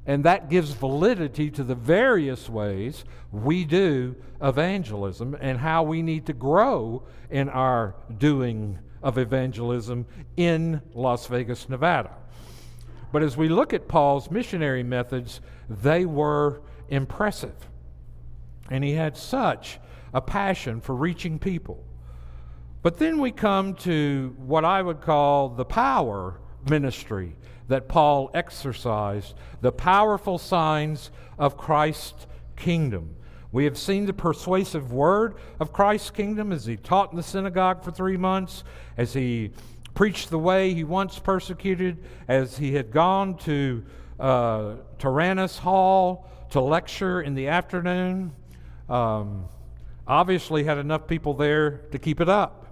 And 0.05 0.23
that 0.25 0.47
gives 0.47 0.73
validity 0.73 1.49
to 1.49 1.63
the 1.63 1.73
various 1.73 2.47
ways 2.47 3.03
we 3.31 3.65
do 3.65 4.15
evangelism 4.43 5.35
and 5.41 5.57
how 5.57 5.81
we 5.81 6.03
need 6.03 6.27
to 6.27 6.33
grow 6.33 7.01
in 7.31 7.49
our 7.49 7.95
doing 8.15 8.77
of 9.07 9.17
evangelism 9.17 10.05
in 10.35 10.81
Las 10.93 11.27
Vegas, 11.27 11.69
Nevada. 11.69 12.11
But 13.13 13.23
as 13.23 13.37
we 13.37 13.47
look 13.47 13.73
at 13.73 13.87
Paul's 13.87 14.29
missionary 14.29 14.83
methods, 14.83 15.39
they 15.69 16.05
were 16.05 16.61
impressive. 16.89 17.55
And 18.69 18.83
he 18.83 18.91
had 18.91 19.15
such 19.15 19.79
a 20.13 20.19
passion 20.19 20.81
for 20.81 20.93
reaching 20.93 21.39
people. 21.39 21.85
But 22.81 22.97
then 22.97 23.19
we 23.19 23.31
come 23.31 23.75
to 23.75 24.35
what 24.39 24.65
I 24.65 24.81
would 24.81 24.99
call 24.99 25.47
the 25.47 25.63
power 25.63 26.41
ministry 26.69 27.37
that 27.69 27.87
Paul 27.87 28.29
exercised, 28.33 29.35
the 29.61 29.71
powerful 29.71 30.37
signs 30.37 31.11
of 31.39 31.55
Christ's 31.55 32.27
kingdom. 32.57 33.15
We 33.51 33.63
have 33.63 33.77
seen 33.77 34.05
the 34.05 34.13
persuasive 34.13 34.91
word 34.91 35.35
of 35.59 35.71
Christ's 35.71 36.09
kingdom 36.09 36.51
as 36.51 36.65
he 36.65 36.75
taught 36.75 37.11
in 37.11 37.17
the 37.17 37.23
synagogue 37.23 37.83
for 37.83 37.91
three 37.91 38.17
months, 38.17 38.63
as 38.97 39.13
he 39.13 39.51
preached 39.93 40.29
the 40.29 40.39
way 40.39 40.73
he 40.73 40.83
once 40.83 41.17
persecuted 41.17 41.97
as 42.27 42.57
he 42.57 42.73
had 42.73 42.91
gone 42.91 43.37
to 43.37 43.83
uh, 44.19 44.73
Tyrannus 44.99 45.57
Hall 45.57 46.29
to 46.51 46.61
lecture 46.61 47.21
in 47.21 47.35
the 47.35 47.47
afternoon. 47.47 48.33
Um, 48.89 49.45
obviously, 50.07 50.63
had 50.63 50.77
enough 50.77 51.07
people 51.07 51.33
there 51.33 51.81
to 51.91 51.99
keep 51.99 52.19
it 52.19 52.29
up. 52.29 52.65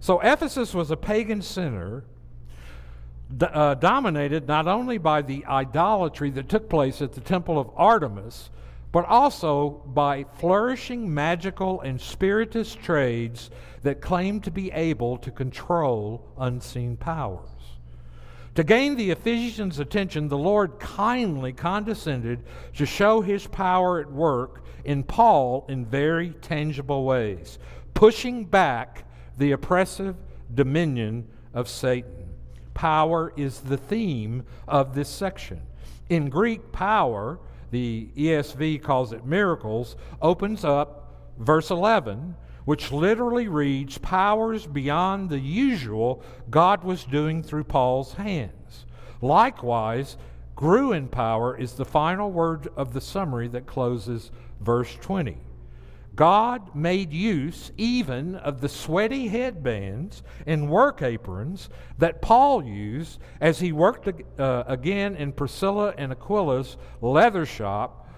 So, 0.00 0.20
Ephesus 0.20 0.74
was 0.74 0.90
a 0.90 0.96
pagan 0.96 1.42
center 1.42 2.04
uh, 3.40 3.74
dominated 3.74 4.46
not 4.46 4.66
only 4.66 4.98
by 4.98 5.22
the 5.22 5.44
idolatry 5.46 6.30
that 6.30 6.48
took 6.48 6.68
place 6.68 7.02
at 7.02 7.12
the 7.12 7.20
temple 7.20 7.58
of 7.58 7.70
Artemis, 7.76 8.50
but 8.90 9.04
also 9.06 9.82
by 9.86 10.24
flourishing 10.38 11.12
magical 11.12 11.80
and 11.82 12.00
spiritist 12.00 12.80
trades 12.80 13.50
that 13.82 14.00
claim 14.00 14.40
to 14.40 14.50
be 14.50 14.70
able 14.72 15.18
to 15.18 15.30
control 15.30 16.24
unseen 16.38 16.96
powers. 16.96 17.48
To 18.54 18.64
gain 18.64 18.96
the 18.96 19.10
Ephesians' 19.10 19.78
attention, 19.78 20.28
the 20.28 20.38
Lord 20.38 20.80
kindly 20.80 21.52
condescended 21.52 22.42
to 22.76 22.86
show 22.86 23.20
his 23.20 23.46
power 23.46 24.00
at 24.00 24.10
work 24.10 24.64
in 24.84 25.04
Paul 25.04 25.64
in 25.68 25.84
very 25.86 26.30
tangible 26.30 27.04
ways, 27.04 27.58
pushing 27.94 28.44
back 28.44 29.04
the 29.36 29.52
oppressive 29.52 30.16
dominion 30.52 31.28
of 31.54 31.68
Satan. 31.68 32.30
Power 32.74 33.32
is 33.36 33.60
the 33.60 33.76
theme 33.76 34.44
of 34.66 34.94
this 34.94 35.08
section. 35.08 35.62
In 36.08 36.28
Greek, 36.28 36.72
power, 36.72 37.38
the 37.70 38.08
ESV 38.16 38.82
calls 38.82 39.12
it 39.12 39.24
miracles, 39.24 39.96
opens 40.22 40.64
up 40.64 41.14
verse 41.38 41.70
11, 41.70 42.34
which 42.64 42.92
literally 42.92 43.48
reads 43.48 43.98
powers 43.98 44.66
beyond 44.66 45.30
the 45.30 45.38
usual 45.38 46.22
God 46.50 46.84
was 46.84 47.04
doing 47.04 47.42
through 47.42 47.64
Paul's 47.64 48.14
hands. 48.14 48.86
Likewise, 49.20 50.16
grew 50.54 50.92
in 50.92 51.08
power 51.08 51.56
is 51.56 51.74
the 51.74 51.84
final 51.84 52.30
word 52.30 52.68
of 52.76 52.92
the 52.92 53.00
summary 53.00 53.48
that 53.48 53.66
closes 53.66 54.30
verse 54.60 54.96
20. 55.00 55.38
God 56.18 56.74
made 56.74 57.12
use 57.12 57.70
even 57.76 58.34
of 58.34 58.60
the 58.60 58.68
sweaty 58.68 59.28
headbands 59.28 60.24
and 60.48 60.68
work 60.68 61.00
aprons 61.00 61.68
that 61.98 62.20
Paul 62.20 62.64
used 62.64 63.20
as 63.40 63.60
he 63.60 63.70
worked 63.70 64.08
uh, 64.36 64.64
again 64.66 65.14
in 65.14 65.30
Priscilla 65.30 65.94
and 65.96 66.10
Aquila's 66.10 66.76
leather 67.00 67.46
shop, 67.46 68.08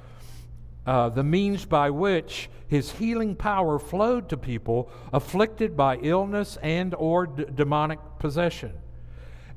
uh, 0.86 1.10
the 1.10 1.22
means 1.22 1.66
by 1.66 1.90
which 1.90 2.48
his 2.68 2.90
healing 2.92 3.36
power 3.36 3.78
flowed 3.78 4.30
to 4.30 4.38
people 4.38 4.90
afflicted 5.12 5.76
by 5.76 5.98
illness 5.98 6.56
and 6.62 6.94
or 6.94 7.26
d- 7.26 7.44
demonic 7.54 7.98
possession. 8.18 8.72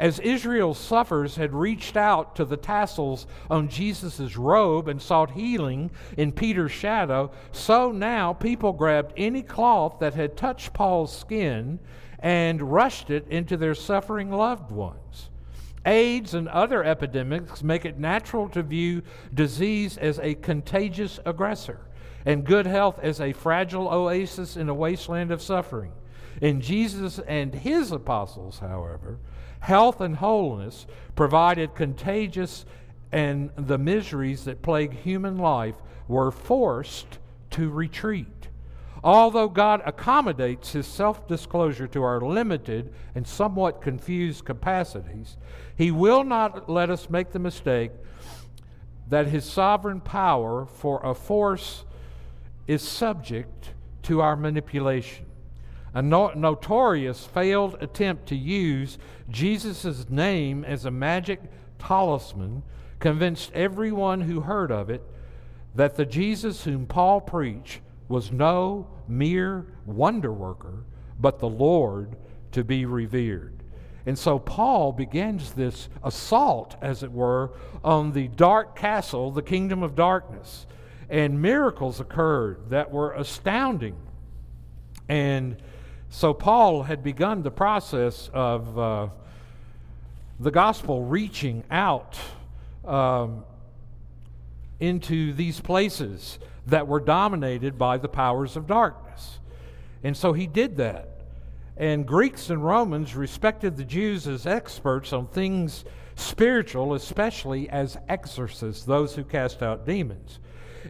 As 0.04 0.20
Israel's 0.20 0.80
suffers 0.80 1.38
had 1.38 1.54
reached 1.54 1.96
out 1.96 2.36
to 2.36 2.44
the 2.44 2.58
tassels 2.58 3.26
on 3.50 3.70
Jesus' 3.70 4.36
robe 4.36 4.90
and 4.90 5.02
sought 5.02 5.32
healing 5.32 5.92
in 6.18 6.34
Peter's 6.34 6.74
shadow, 6.74 7.32
so 7.54 7.90
now 7.90 8.34
people 8.34 8.74
grabbed 8.74 9.14
any 9.16 9.42
cloth 9.42 10.00
that 10.00 10.14
had 10.14 10.36
touched 10.36 10.74
Paul's 10.74 11.18
skin 11.18 11.80
and 12.20 12.74
rushed 12.74 13.10
it 13.12 13.26
into 13.30 13.56
their 13.56 13.74
suffering 13.74 14.30
loved 14.30 14.72
ones. 14.72 15.30
AIDS 15.86 16.34
and 16.34 16.50
other 16.50 16.84
epidemics 16.84 17.64
make 17.64 17.86
it 17.86 17.98
natural 17.98 18.50
to 18.50 18.62
view 18.62 19.04
disease 19.34 19.98
as 19.98 20.20
a 20.20 20.36
contagious 20.36 21.18
aggressor 21.26 21.80
and 22.26 22.44
good 22.44 22.68
health 22.68 23.00
as 23.02 23.22
a 23.22 23.32
fragile 23.32 23.88
oasis 23.88 24.58
in 24.58 24.68
a 24.68 24.74
wasteland 24.74 25.32
of 25.32 25.42
suffering. 25.42 25.94
In 26.42 26.60
Jesus 26.60 27.20
and 27.20 27.56
his 27.56 27.94
apostles, 27.94 28.60
however, 28.60 29.20
health 29.64 30.02
and 30.02 30.18
wholeness 30.18 30.86
provided 31.16 31.74
contagious 31.74 32.66
and 33.14 33.50
the 33.56 33.78
miseries 33.78 34.44
that 34.44 34.62
plague 34.62 34.94
human 34.94 35.38
life 35.38 35.76
were 36.10 36.32
forced 36.32 37.18
to 37.50 37.70
retreat. 37.70 38.50
Although 39.06 39.48
God 39.48 39.82
accommodates 39.86 40.74
his 40.74 40.86
self 40.86 41.28
disclosure 41.30 41.88
to 41.88 42.04
our 42.04 42.20
limited 42.20 42.94
and 43.16 43.26
somewhat 43.26 43.82
confused 43.82 44.44
capacities, 44.44 45.38
he 45.78 45.92
will 45.92 46.26
not 46.26 46.70
let 46.70 46.90
us 46.90 47.10
make 47.10 47.32
the 47.32 47.40
mistake 47.40 47.92
that 49.08 49.28
his 49.28 49.46
sovereign 49.46 50.02
power 50.02 50.66
for 50.66 51.00
a 51.06 51.16
force 51.16 51.86
is 52.68 52.82
subject 52.82 53.72
to 54.04 54.20
our 54.20 54.36
manipulation. 54.36 55.26
A 55.94 56.02
no- 56.02 56.32
notorious 56.36 57.26
failed 57.26 57.78
attempt 57.82 58.28
to 58.28 58.36
use 58.36 58.98
Jesus' 59.30 60.10
name 60.10 60.66
as 60.66 60.86
a 60.86 60.92
magic 60.92 61.40
talisman 61.78 62.64
convinced 63.00 63.52
everyone 63.54 64.22
who 64.22 64.42
heard 64.42 64.72
of 64.72 64.90
it 64.90 65.04
that 65.76 65.96
the 65.96 66.06
Jesus 66.06 66.64
whom 66.64 66.86
Paul 66.86 67.22
preached 67.22 67.82
was 68.08 68.32
no 68.32 68.88
mere 69.08 69.66
wonder 69.86 70.32
worker, 70.32 70.84
but 71.20 71.40
the 71.40 71.50
Lord 71.50 72.16
to 72.52 72.64
be 72.64 72.86
revered. 72.86 73.64
And 74.06 74.18
so 74.18 74.38
Paul 74.38 74.92
begins 74.92 75.54
this 75.54 75.88
assault, 76.04 76.76
as 76.82 77.04
it 77.04 77.12
were, 77.12 77.52
on 77.84 78.12
the 78.12 78.28
dark 78.28 78.76
castle, 78.76 79.32
the 79.32 79.42
kingdom 79.42 79.82
of 79.82 79.96
darkness. 79.96 80.66
And 81.10 81.42
miracles 81.42 82.00
occurred 82.00 82.70
that 82.70 82.92
were 82.92 83.14
astounding. 83.14 83.96
And 85.08 85.58
so 86.14 86.32
Paul 86.32 86.84
had 86.84 87.04
begun 87.04 87.42
the 87.42 87.50
process 87.50 88.30
of 88.36 88.78
uh, 88.78 89.08
the 90.40 90.52
gospel 90.52 91.06
reaching 91.06 91.64
out 91.72 92.20
um, 92.86 93.44
into 94.80 95.34
these 95.34 95.60
places 95.60 96.38
that 96.68 96.88
were 96.88 97.00
dominated 97.00 97.80
by 97.80 97.98
the 97.98 98.08
powers 98.08 98.56
of 98.56 98.68
darkness. 98.68 99.40
And 100.04 100.16
so 100.16 100.34
he 100.34 100.46
did 100.46 100.78
that. 100.78 101.10
And 101.78 102.06
Greeks 102.06 102.52
and 102.52 102.64
Romans 102.64 103.16
respected 103.16 103.76
the 103.76 103.84
Jews 103.84 104.28
as 104.28 104.46
experts 104.46 105.14
on 105.14 105.26
things 105.26 105.84
spiritual, 106.14 106.94
especially 106.94 107.68
as 107.72 107.98
exorcists, 108.08 108.86
those 108.86 109.16
who 109.16 109.24
cast 109.24 109.64
out 109.64 109.84
demons. 109.84 110.38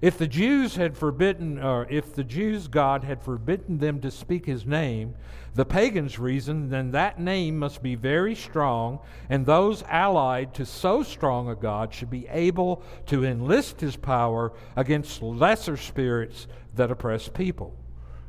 If 0.01 0.17
the 0.17 0.27
Jews 0.27 0.75
had 0.75 0.97
forbidden, 0.97 1.59
or 1.59 1.85
if 1.89 2.13
the 2.13 2.23
Jews' 2.23 2.67
God 2.67 3.03
had 3.03 3.21
forbidden 3.21 3.77
them 3.77 4.01
to 4.01 4.11
speak 4.11 4.45
his 4.45 4.65
name, 4.65 5.15
the 5.55 5.65
pagans 5.65 6.17
reasoned, 6.17 6.71
then 6.71 6.91
that 6.91 7.19
name 7.19 7.59
must 7.59 7.83
be 7.83 7.95
very 7.95 8.33
strong, 8.33 8.99
and 9.29 9.45
those 9.45 9.83
allied 9.83 10.53
to 10.55 10.65
so 10.65 11.03
strong 11.03 11.47
a 11.47 11.55
God 11.55 11.93
should 11.93 12.09
be 12.09 12.27
able 12.29 12.81
to 13.05 13.23
enlist 13.23 13.79
his 13.81 13.95
power 13.95 14.51
against 14.75 15.21
lesser 15.21 15.77
spirits 15.77 16.47
that 16.75 16.89
oppress 16.89 17.29
people. 17.29 17.75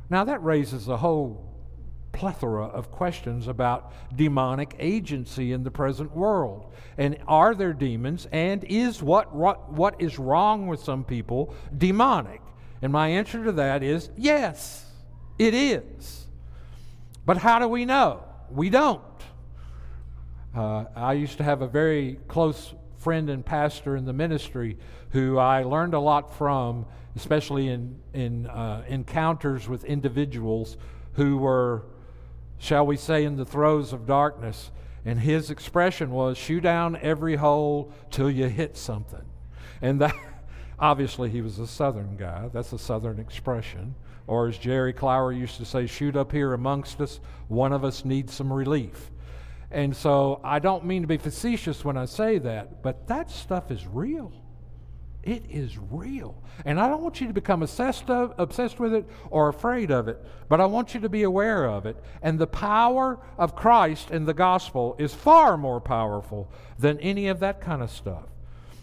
Now, 0.09 0.23
that 0.25 0.43
raises 0.43 0.87
a 0.87 0.97
whole 0.97 1.44
plethora 2.15 2.65
of 2.65 2.91
questions 2.91 3.47
about 3.47 3.91
demonic 4.15 4.75
agency 4.79 5.51
in 5.51 5.63
the 5.63 5.71
present 5.71 6.15
world. 6.15 6.73
And 6.97 7.17
are 7.27 7.53
there 7.53 7.73
demons? 7.73 8.27
And 8.31 8.63
is 8.63 9.03
what, 9.03 9.35
what, 9.35 9.71
what 9.71 10.01
is 10.01 10.17
wrong 10.17 10.67
with 10.67 10.79
some 10.79 11.03
people 11.03 11.53
demonic? 11.77 12.41
And 12.81 12.91
my 12.91 13.09
answer 13.09 13.43
to 13.43 13.51
that 13.53 13.83
is 13.83 14.09
yes, 14.17 14.85
it 15.37 15.53
is. 15.53 16.27
But 17.25 17.37
how 17.37 17.59
do 17.59 17.67
we 17.67 17.85
know? 17.85 18.23
We 18.49 18.69
don't. 18.69 19.01
Uh, 20.55 20.85
I 20.95 21.13
used 21.13 21.37
to 21.37 21.43
have 21.43 21.61
a 21.61 21.67
very 21.67 22.19
close 22.27 22.73
friend 22.97 23.29
and 23.29 23.45
pastor 23.45 23.97
in 23.97 24.05
the 24.05 24.13
ministry 24.13 24.77
who 25.09 25.37
I 25.37 25.63
learned 25.63 25.93
a 25.93 25.99
lot 25.99 26.37
from, 26.37 26.85
especially 27.15 27.67
in, 27.67 27.99
in 28.13 28.47
uh, 28.47 28.85
encounters 28.87 29.67
with 29.67 29.83
individuals 29.83 30.77
who 31.13 31.37
were 31.37 31.85
shall 32.57 32.85
we 32.85 32.97
say, 32.97 33.23
in 33.23 33.35
the 33.35 33.45
throes 33.45 33.93
of 33.93 34.05
darkness. 34.05 34.71
And 35.03 35.19
his 35.19 35.51
expression 35.51 36.11
was, 36.11 36.37
shoot 36.37 36.61
down 36.61 36.97
every 37.01 37.35
hole 37.35 37.91
till 38.09 38.29
you 38.29 38.47
hit 38.47 38.75
something. 38.75 39.23
And 39.81 40.01
that, 40.01 40.15
obviously, 40.79 41.29
he 41.29 41.41
was 41.41 41.59
a 41.59 41.67
southern 41.67 42.17
guy. 42.17 42.49
That's 42.51 42.73
a 42.73 42.79
southern 42.79 43.19
expression. 43.19 43.95
Or 44.27 44.47
as 44.47 44.57
Jerry 44.57 44.93
Clower 44.93 45.31
used 45.31 45.57
to 45.57 45.65
say, 45.65 45.85
shoot 45.85 46.15
up 46.15 46.31
here 46.31 46.53
amongst 46.53 46.99
us. 47.01 47.19
One 47.47 47.71
of 47.71 47.83
us 47.83 48.03
needs 48.03 48.33
some 48.33 48.51
relief. 48.51 49.11
And 49.69 49.95
so 49.95 50.39
I 50.43 50.59
don't 50.59 50.85
mean 50.85 51.01
to 51.01 51.07
be 51.07 51.17
facetious 51.17 51.83
when 51.83 51.97
I 51.97 52.05
say 52.05 52.37
that, 52.39 52.81
but 52.81 53.07
that 53.07 53.29
stuff 53.29 53.71
is 53.71 53.85
real. 53.85 54.31
It 55.25 55.43
is 55.49 55.77
real. 55.89 56.41
And 56.63 56.79
I 56.79 56.87
don't 56.87 57.01
want 57.01 57.19
you 57.19 57.27
to 57.27 57.33
become 57.33 57.63
obsessed, 57.63 58.09
of, 58.09 58.33
obsessed 58.37 58.79
with 58.79 58.93
it 58.93 59.05
or 59.31 59.49
afraid 59.49 59.91
of 59.91 60.07
it, 60.07 60.23
but 60.47 60.61
I 60.61 60.65
want 60.65 60.93
you 60.93 60.99
to 61.01 61.09
be 61.09 61.23
aware 61.23 61.65
of 61.65 61.85
it. 61.87 61.97
And 62.21 62.37
the 62.37 62.47
power 62.47 63.19
of 63.37 63.55
Christ 63.55 64.11
and 64.11 64.27
the 64.27 64.33
gospel 64.35 64.95
is 64.99 65.13
far 65.13 65.57
more 65.57 65.81
powerful 65.81 66.49
than 66.77 66.99
any 66.99 67.27
of 67.27 67.39
that 67.39 67.59
kind 67.59 67.81
of 67.81 67.89
stuff. 67.89 68.25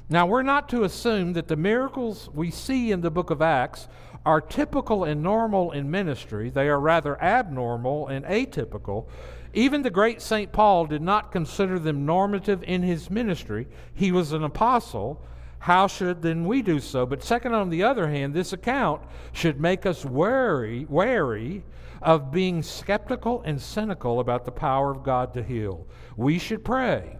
Now, 0.08 0.26
we're 0.26 0.42
not 0.42 0.68
to 0.70 0.82
assume 0.82 1.32
that 1.34 1.48
the 1.48 1.56
miracles 1.56 2.28
we 2.34 2.50
see 2.50 2.90
in 2.90 3.00
the 3.00 3.10
book 3.10 3.30
of 3.30 3.40
Acts 3.40 3.88
are 4.26 4.40
typical 4.40 5.04
and 5.04 5.22
normal 5.22 5.70
in 5.70 5.90
ministry. 5.90 6.50
They 6.50 6.68
are 6.68 6.78
rather 6.78 7.20
abnormal 7.22 8.08
and 8.08 8.24
atypical 8.24 9.06
Even 9.54 9.82
the 9.82 9.90
great 9.90 10.22
St. 10.22 10.50
Paul 10.50 10.86
did 10.86 11.02
not 11.02 11.30
consider 11.30 11.78
them 11.78 12.06
normative 12.06 12.62
in 12.62 12.82
his 12.82 13.10
ministry. 13.10 13.68
He 13.94 14.10
was 14.10 14.32
an 14.32 14.44
apostle. 14.44 15.22
How 15.62 15.86
should 15.86 16.22
then 16.22 16.44
we 16.44 16.60
do 16.60 16.80
so? 16.80 17.06
But 17.06 17.22
second, 17.22 17.54
on 17.54 17.70
the 17.70 17.84
other 17.84 18.08
hand, 18.08 18.34
this 18.34 18.52
account 18.52 19.00
should 19.32 19.60
make 19.60 19.86
us 19.86 20.04
wary, 20.04 20.86
wary 20.88 21.62
of 22.02 22.32
being 22.32 22.64
skeptical 22.64 23.42
and 23.42 23.62
cynical 23.62 24.18
about 24.18 24.44
the 24.44 24.50
power 24.50 24.90
of 24.90 25.04
God 25.04 25.32
to 25.34 25.42
heal. 25.42 25.86
We 26.16 26.40
should 26.40 26.64
pray 26.64 27.16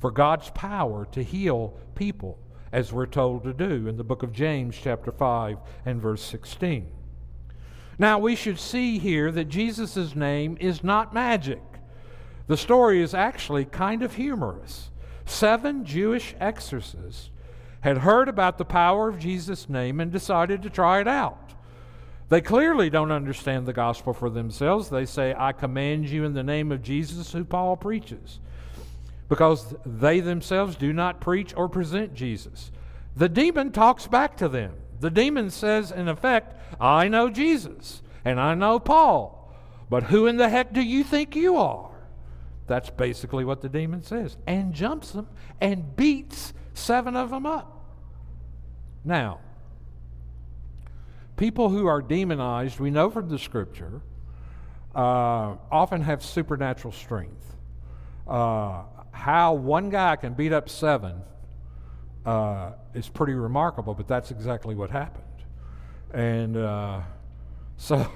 for 0.00 0.10
God's 0.10 0.50
power 0.50 1.06
to 1.12 1.22
heal 1.22 1.78
people, 1.94 2.40
as 2.72 2.92
we're 2.92 3.06
told 3.06 3.44
to 3.44 3.52
do 3.52 3.86
in 3.86 3.96
the 3.96 4.02
book 4.02 4.24
of 4.24 4.32
James, 4.32 4.76
chapter 4.76 5.12
5 5.12 5.58
and 5.86 6.02
verse 6.02 6.24
16. 6.24 6.90
Now, 7.96 8.18
we 8.18 8.34
should 8.34 8.58
see 8.58 8.98
here 8.98 9.30
that 9.30 9.44
Jesus' 9.44 10.16
name 10.16 10.56
is 10.58 10.82
not 10.82 11.14
magic. 11.14 11.62
The 12.48 12.56
story 12.56 13.00
is 13.00 13.14
actually 13.14 13.66
kind 13.66 14.02
of 14.02 14.16
humorous. 14.16 14.90
Seven 15.26 15.84
Jewish 15.84 16.34
exorcists 16.40 17.30
had 17.80 17.98
heard 17.98 18.28
about 18.28 18.58
the 18.58 18.64
power 18.64 19.08
of 19.08 19.18
Jesus' 19.18 19.68
name 19.68 20.00
and 20.00 20.10
decided 20.10 20.62
to 20.62 20.70
try 20.70 21.00
it 21.00 21.08
out. 21.08 21.54
They 22.28 22.40
clearly 22.40 22.90
don't 22.90 23.12
understand 23.12 23.66
the 23.66 23.72
gospel 23.72 24.12
for 24.12 24.28
themselves. 24.28 24.90
They 24.90 25.06
say, 25.06 25.34
I 25.36 25.52
command 25.52 26.10
you 26.10 26.24
in 26.24 26.34
the 26.34 26.42
name 26.42 26.72
of 26.72 26.82
Jesus, 26.82 27.32
who 27.32 27.44
Paul 27.44 27.76
preaches, 27.76 28.40
because 29.28 29.74
they 29.86 30.20
themselves 30.20 30.76
do 30.76 30.92
not 30.92 31.20
preach 31.20 31.54
or 31.56 31.68
present 31.68 32.14
Jesus. 32.14 32.70
The 33.16 33.28
demon 33.28 33.72
talks 33.72 34.06
back 34.06 34.36
to 34.38 34.48
them. 34.48 34.74
The 35.00 35.10
demon 35.10 35.50
says, 35.50 35.90
in 35.90 36.08
effect, 36.08 36.54
I 36.80 37.08
know 37.08 37.30
Jesus 37.30 38.02
and 38.24 38.38
I 38.38 38.54
know 38.54 38.78
Paul, 38.78 39.54
but 39.88 40.04
who 40.04 40.26
in 40.26 40.36
the 40.36 40.48
heck 40.48 40.72
do 40.72 40.82
you 40.82 41.04
think 41.04 41.34
you 41.34 41.56
are? 41.56 41.90
That's 42.66 42.90
basically 42.90 43.46
what 43.46 43.62
the 43.62 43.70
demon 43.70 44.02
says, 44.02 44.36
and 44.46 44.74
jumps 44.74 45.12
them 45.12 45.28
and 45.60 45.96
beats 45.96 46.52
seven 46.78 47.16
of 47.16 47.30
them 47.30 47.46
up. 47.46 47.74
Now, 49.04 49.40
people 51.36 51.68
who 51.68 51.86
are 51.86 52.02
demonized, 52.02 52.80
we 52.80 52.90
know 52.90 53.10
from 53.10 53.28
the 53.28 53.38
scripture, 53.38 54.00
uh, 54.94 55.56
often 55.70 56.02
have 56.02 56.24
supernatural 56.24 56.92
strength. 56.92 57.56
Uh, 58.26 58.82
how 59.12 59.54
one 59.54 59.90
guy 59.90 60.16
can 60.16 60.34
beat 60.34 60.52
up 60.52 60.68
seven 60.68 61.22
uh, 62.26 62.72
is 62.94 63.08
pretty 63.08 63.34
remarkable, 63.34 63.94
but 63.94 64.06
that's 64.06 64.30
exactly 64.30 64.74
what 64.74 64.90
happened. 64.90 65.24
And 66.12 66.56
uh, 66.56 67.00
so 67.76 68.10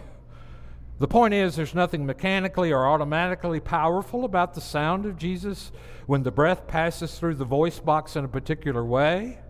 the 1.02 1.08
point 1.08 1.34
is, 1.34 1.56
there's 1.56 1.74
nothing 1.74 2.06
mechanically 2.06 2.70
or 2.70 2.86
automatically 2.86 3.58
powerful 3.58 4.24
about 4.24 4.54
the 4.54 4.60
sound 4.60 5.04
of 5.04 5.18
Jesus 5.18 5.72
when 6.06 6.22
the 6.22 6.30
breath 6.30 6.68
passes 6.68 7.18
through 7.18 7.34
the 7.34 7.44
voice 7.44 7.80
box 7.80 8.14
in 8.14 8.24
a 8.24 8.28
particular 8.28 8.84
way, 8.84 9.40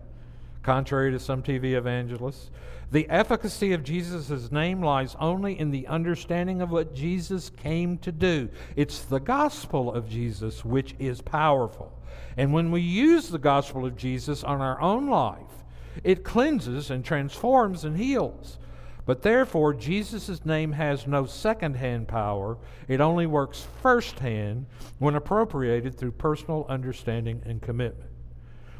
contrary 0.63 1.11
to 1.11 1.19
some 1.19 1.43
TV 1.43 1.73
evangelists. 1.73 2.49
The 2.89 3.07
efficacy 3.07 3.71
of 3.71 3.83
Jesus' 3.83 4.51
name 4.51 4.81
lies 4.81 5.15
only 5.19 5.59
in 5.59 5.69
the 5.69 5.85
understanding 5.85 6.59
of 6.59 6.71
what 6.71 6.95
Jesus 6.95 7.51
came 7.51 7.99
to 7.99 8.11
do. 8.11 8.49
It's 8.75 9.01
the 9.01 9.19
gospel 9.19 9.93
of 9.93 10.09
Jesus 10.09 10.65
which 10.65 10.95
is 10.97 11.21
powerful. 11.21 11.93
And 12.35 12.51
when 12.51 12.71
we 12.71 12.81
use 12.81 13.29
the 13.29 13.37
gospel 13.37 13.85
of 13.85 13.95
Jesus 13.95 14.43
on 14.43 14.59
our 14.59 14.81
own 14.81 15.07
life, 15.07 15.63
it 16.03 16.23
cleanses 16.23 16.89
and 16.89 17.05
transforms 17.05 17.85
and 17.85 17.95
heals. 17.95 18.57
But 19.05 19.21
therefore, 19.21 19.73
Jesus' 19.73 20.45
name 20.45 20.71
has 20.73 21.07
no 21.07 21.25
second 21.25 21.75
hand 21.75 22.07
power. 22.07 22.57
It 22.87 23.01
only 23.01 23.25
works 23.25 23.67
first 23.81 24.19
hand 24.19 24.65
when 24.99 25.15
appropriated 25.15 25.97
through 25.97 26.13
personal 26.13 26.65
understanding 26.69 27.41
and 27.45 27.61
commitment. 27.61 28.09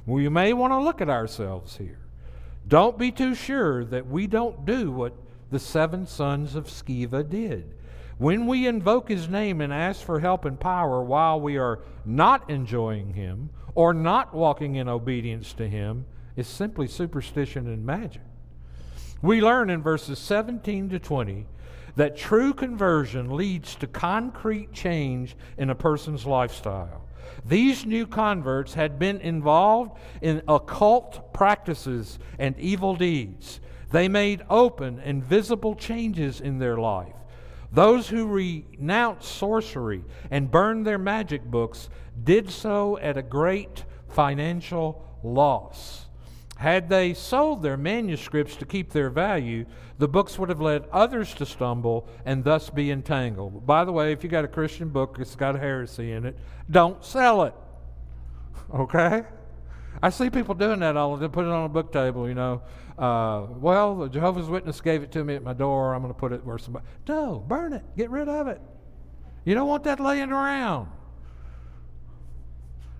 We 0.05 0.29
may 0.29 0.53
want 0.53 0.71
to 0.71 0.79
look 0.79 1.01
at 1.01 1.09
ourselves 1.09 1.77
here. 1.77 1.99
Don't 2.67 2.97
be 2.97 3.11
too 3.11 3.35
sure 3.35 3.83
that 3.85 4.07
we 4.07 4.27
don't 4.27 4.65
do 4.65 4.91
what 4.91 5.13
the 5.51 5.59
seven 5.59 6.07
sons 6.07 6.55
of 6.55 6.67
Sceva 6.67 7.29
did. 7.29 7.73
When 8.17 8.47
we 8.47 8.67
invoke 8.67 9.09
his 9.09 9.27
name 9.27 9.59
and 9.59 9.73
ask 9.73 10.01
for 10.05 10.19
help 10.19 10.45
and 10.45 10.59
power 10.59 11.03
while 11.03 11.41
we 11.41 11.57
are 11.57 11.79
not 12.05 12.49
enjoying 12.49 13.13
him 13.13 13.49
or 13.75 13.93
not 13.93 14.33
walking 14.33 14.75
in 14.75 14.87
obedience 14.87 15.51
to 15.53 15.67
him, 15.67 16.05
it's 16.35 16.47
simply 16.47 16.87
superstition 16.87 17.67
and 17.67 17.85
magic. 17.85 18.21
We 19.23 19.39
learn 19.39 19.69
in 19.69 19.81
verses 19.81 20.19
17 20.19 20.89
to 20.89 20.99
20 20.99 21.47
that 21.95 22.17
true 22.17 22.53
conversion 22.53 23.37
leads 23.37 23.73
to 23.75 23.87
concrete 23.87 24.73
change 24.73 25.37
in 25.57 25.69
a 25.69 25.75
person's 25.75 26.25
lifestyle. 26.25 27.05
These 27.45 27.85
new 27.85 28.05
converts 28.05 28.73
had 28.73 28.99
been 28.99 29.21
involved 29.21 29.97
in 30.21 30.41
occult 30.45 31.33
practices 31.33 32.19
and 32.37 32.59
evil 32.59 32.97
deeds. 32.97 33.61
They 33.91 34.09
made 34.09 34.43
open 34.49 34.99
and 34.99 35.23
visible 35.23 35.75
changes 35.75 36.41
in 36.41 36.59
their 36.59 36.77
life. 36.77 37.15
Those 37.71 38.09
who 38.09 38.27
renounced 38.27 39.31
sorcery 39.31 40.03
and 40.31 40.51
burned 40.51 40.85
their 40.85 40.97
magic 40.97 41.45
books 41.45 41.87
did 42.25 42.49
so 42.49 42.97
at 42.97 43.15
a 43.15 43.21
great 43.21 43.85
financial 44.09 45.07
loss. 45.23 46.02
Had 46.63 46.87
they 46.87 47.13
sold 47.13 47.61
their 47.61 47.75
manuscripts 47.75 48.55
to 48.55 48.65
keep 48.65 48.93
their 48.93 49.09
value, 49.09 49.65
the 49.97 50.07
books 50.07 50.39
would 50.39 50.47
have 50.47 50.61
led 50.61 50.85
others 50.93 51.33
to 51.33 51.45
stumble 51.45 52.07
and 52.25 52.41
thus 52.41 52.69
be 52.69 52.89
entangled. 52.89 53.67
By 53.67 53.83
the 53.83 53.91
way, 53.91 54.13
if 54.13 54.23
you 54.23 54.29
got 54.29 54.45
a 54.45 54.47
Christian 54.47 54.87
book, 54.87 55.17
it's 55.19 55.35
got 55.35 55.59
heresy 55.59 56.13
in 56.13 56.25
it, 56.25 56.37
don't 56.71 57.03
sell 57.03 57.43
it. 57.43 57.53
Okay? 58.73 59.23
I 60.01 60.09
see 60.09 60.29
people 60.29 60.55
doing 60.55 60.79
that 60.79 60.95
all 60.95 61.17
the 61.17 61.27
time, 61.27 61.31
put 61.31 61.43
it 61.43 61.51
on 61.51 61.65
a 61.65 61.69
book 61.69 61.91
table, 61.91 62.29
you 62.29 62.33
know. 62.33 62.61
Uh, 62.97 63.47
well, 63.59 63.97
the 63.97 64.07
Jehovah's 64.07 64.47
Witness 64.47 64.79
gave 64.79 65.03
it 65.03 65.11
to 65.11 65.23
me 65.25 65.35
at 65.35 65.43
my 65.43 65.51
door. 65.51 65.93
I'm 65.93 66.01
going 66.01 66.13
to 66.13 66.17
put 66.17 66.31
it 66.31 66.45
where 66.45 66.57
somebody. 66.57 66.85
No, 67.09 67.43
burn 67.45 67.73
it. 67.73 67.83
Get 67.97 68.09
rid 68.09 68.29
of 68.29 68.47
it. 68.47 68.61
You 69.43 69.53
don't 69.53 69.67
want 69.67 69.83
that 69.83 69.99
laying 69.99 70.31
around. 70.31 70.87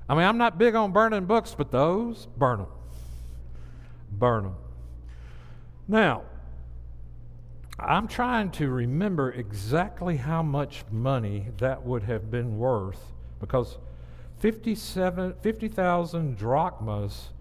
I 0.10 0.16
mean, 0.16 0.26
I'm 0.26 0.38
not 0.38 0.58
big 0.58 0.76
on 0.76 0.92
burning 0.92 1.26
books, 1.26 1.56
but 1.58 1.72
those, 1.72 2.28
burn 2.38 2.60
them 2.60 2.68
burn 4.24 4.44
them. 4.46 4.56
Now, 5.86 6.22
I'm 7.78 8.08
trying 8.08 8.52
to 8.52 8.70
remember 8.70 9.34
exactly 9.34 10.16
how 10.16 10.42
much 10.42 10.86
money 10.90 11.48
that 11.58 11.84
would 11.84 12.04
have 12.04 12.32
been 12.32 12.58
worth 12.58 13.02
because 13.42 13.78
50,000 14.40 15.34
50, 15.42 16.36
drachmas 16.38 17.32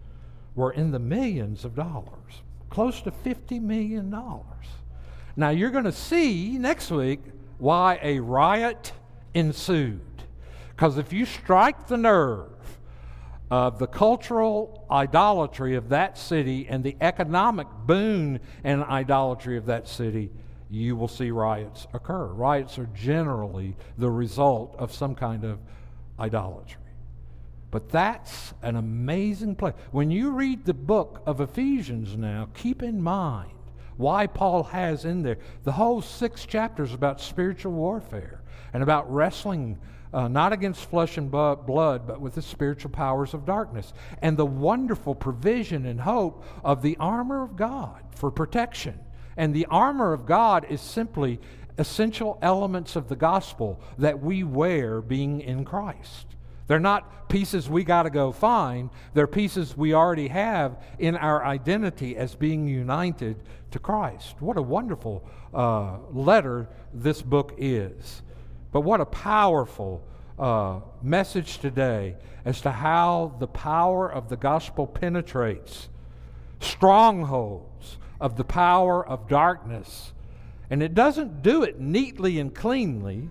were 0.57 0.72
in 0.72 0.91
the 0.91 0.99
millions 0.99 1.64
of 1.64 1.76
dollars, 1.76 2.43
close 2.68 3.01
to 3.03 3.12
$50 3.12 3.62
million. 3.62 4.12
Now, 5.37 5.51
you're 5.51 5.70
going 5.70 5.85
to 5.85 5.93
see 5.93 6.59
next 6.59 6.91
week 6.91 7.20
why 7.59 8.01
a 8.03 8.18
riot 8.18 8.93
ensued. 9.35 10.01
Because 10.70 10.99
if 10.99 11.12
you 11.12 11.26
strike 11.26 11.87
the 11.87 11.97
nerve 11.97 12.51
of 13.53 13.78
the 13.78 13.86
cultural 13.86 14.82
idolatry 14.90 15.74
of 15.74 15.90
that 15.90 16.16
city 16.16 16.66
and 16.70 16.82
the 16.82 16.96
economic 17.03 17.66
boon 17.84 18.40
and 18.64 18.82
idolatry 18.84 19.59
of 19.59 19.66
that 19.66 19.86
city, 19.86 20.30
you 20.70 20.96
will 20.96 21.07
see 21.07 21.30
riots 21.30 21.86
occur. 21.92 22.28
Riots 22.28 22.78
are 22.78 22.88
generally 22.94 23.76
the 23.98 24.11
result 24.11 24.74
of 24.78 24.90
some 24.90 25.14
kind 25.14 25.44
of 25.44 25.59
idolatry. 26.18 26.80
But 27.70 27.90
that's 27.90 28.55
an 28.62 28.76
amazing 28.76 29.57
place. 29.57 29.74
When 29.90 30.11
you 30.11 30.30
read 30.30 30.64
the 30.64 30.72
book 30.72 31.22
of 31.26 31.42
Ephesians 31.42 32.16
now, 32.16 32.48
keep 32.55 32.82
in 32.82 33.03
mind 33.03 33.53
why 33.97 34.26
Paul 34.26 34.64
has 34.64 35.05
in 35.05 35.22
there 35.22 35.38
the 35.64 35.72
whole 35.72 36.03
six 36.03 36.47
chapters 36.47 36.93
about 36.93 37.20
spiritual 37.20 37.72
warfare 37.72 38.43
and 38.72 38.82
about 38.82 39.12
wrestling 39.12 39.78
uh, 40.12 40.28
not 40.28 40.53
against 40.53 40.90
flesh 40.90 41.16
and 41.16 41.30
blood, 41.30 42.07
but 42.07 42.20
with 42.20 42.34
the 42.34 42.43
spiritual 42.43 42.90
powers 42.90 43.32
of 43.32 43.47
darkness. 43.47 43.93
And 44.20 44.36
the 44.36 44.47
wonderful 44.47 45.14
provision 45.14 45.86
and 45.86 46.01
hope 46.01 46.45
of 46.62 46.82
the 46.82 46.97
armor 47.01 47.43
of 47.43 47.57
God 47.57 48.03
for 48.14 48.30
protection. 48.30 48.99
And 49.36 49.55
the 49.55 49.66
armor 49.66 50.12
of 50.12 50.26
God 50.26 50.66
is 50.68 50.80
simply 50.80 51.40
essential 51.78 52.38
elements 52.43 52.97
of 52.97 53.09
the 53.09 53.16
gospel 53.16 53.80
that 53.97 54.20
we 54.22 54.45
wear 54.45 55.01
being 55.01 55.40
in 55.40 55.64
Christ. 55.64 56.26
They're 56.72 56.80
not 56.80 57.28
pieces 57.28 57.68
we 57.68 57.84
got 57.84 58.04
to 58.04 58.10
go 58.10 58.32
find, 58.32 58.88
they're 59.12 59.26
pieces 59.26 59.76
we 59.76 59.92
already 59.92 60.28
have 60.28 60.82
in 60.98 61.16
our 61.16 61.44
identity 61.44 62.16
as 62.16 62.34
being 62.34 62.66
united 62.66 63.36
to 63.72 63.78
Christ. 63.78 64.36
What 64.40 64.56
a 64.56 64.62
wonderful 64.62 65.22
uh, 65.52 65.98
letter 66.12 66.70
this 66.94 67.20
book 67.20 67.52
is. 67.58 68.22
But 68.70 68.80
what 68.80 69.02
a 69.02 69.04
powerful 69.04 70.02
uh, 70.38 70.80
message 71.02 71.58
today 71.58 72.16
as 72.46 72.62
to 72.62 72.70
how 72.70 73.36
the 73.38 73.48
power 73.48 74.10
of 74.10 74.30
the 74.30 74.38
gospel 74.38 74.86
penetrates 74.86 75.90
strongholds 76.60 77.98
of 78.18 78.38
the 78.38 78.44
power 78.44 79.06
of 79.06 79.28
darkness. 79.28 80.14
And 80.70 80.82
it 80.82 80.94
doesn't 80.94 81.42
do 81.42 81.64
it 81.64 81.78
neatly 81.78 82.38
and 82.38 82.54
cleanly, 82.54 83.28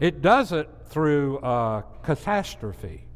it 0.00 0.22
does 0.22 0.52
it 0.52 0.70
through 0.88 1.38
uh, 1.38 1.82
catastrophe, 2.02 3.06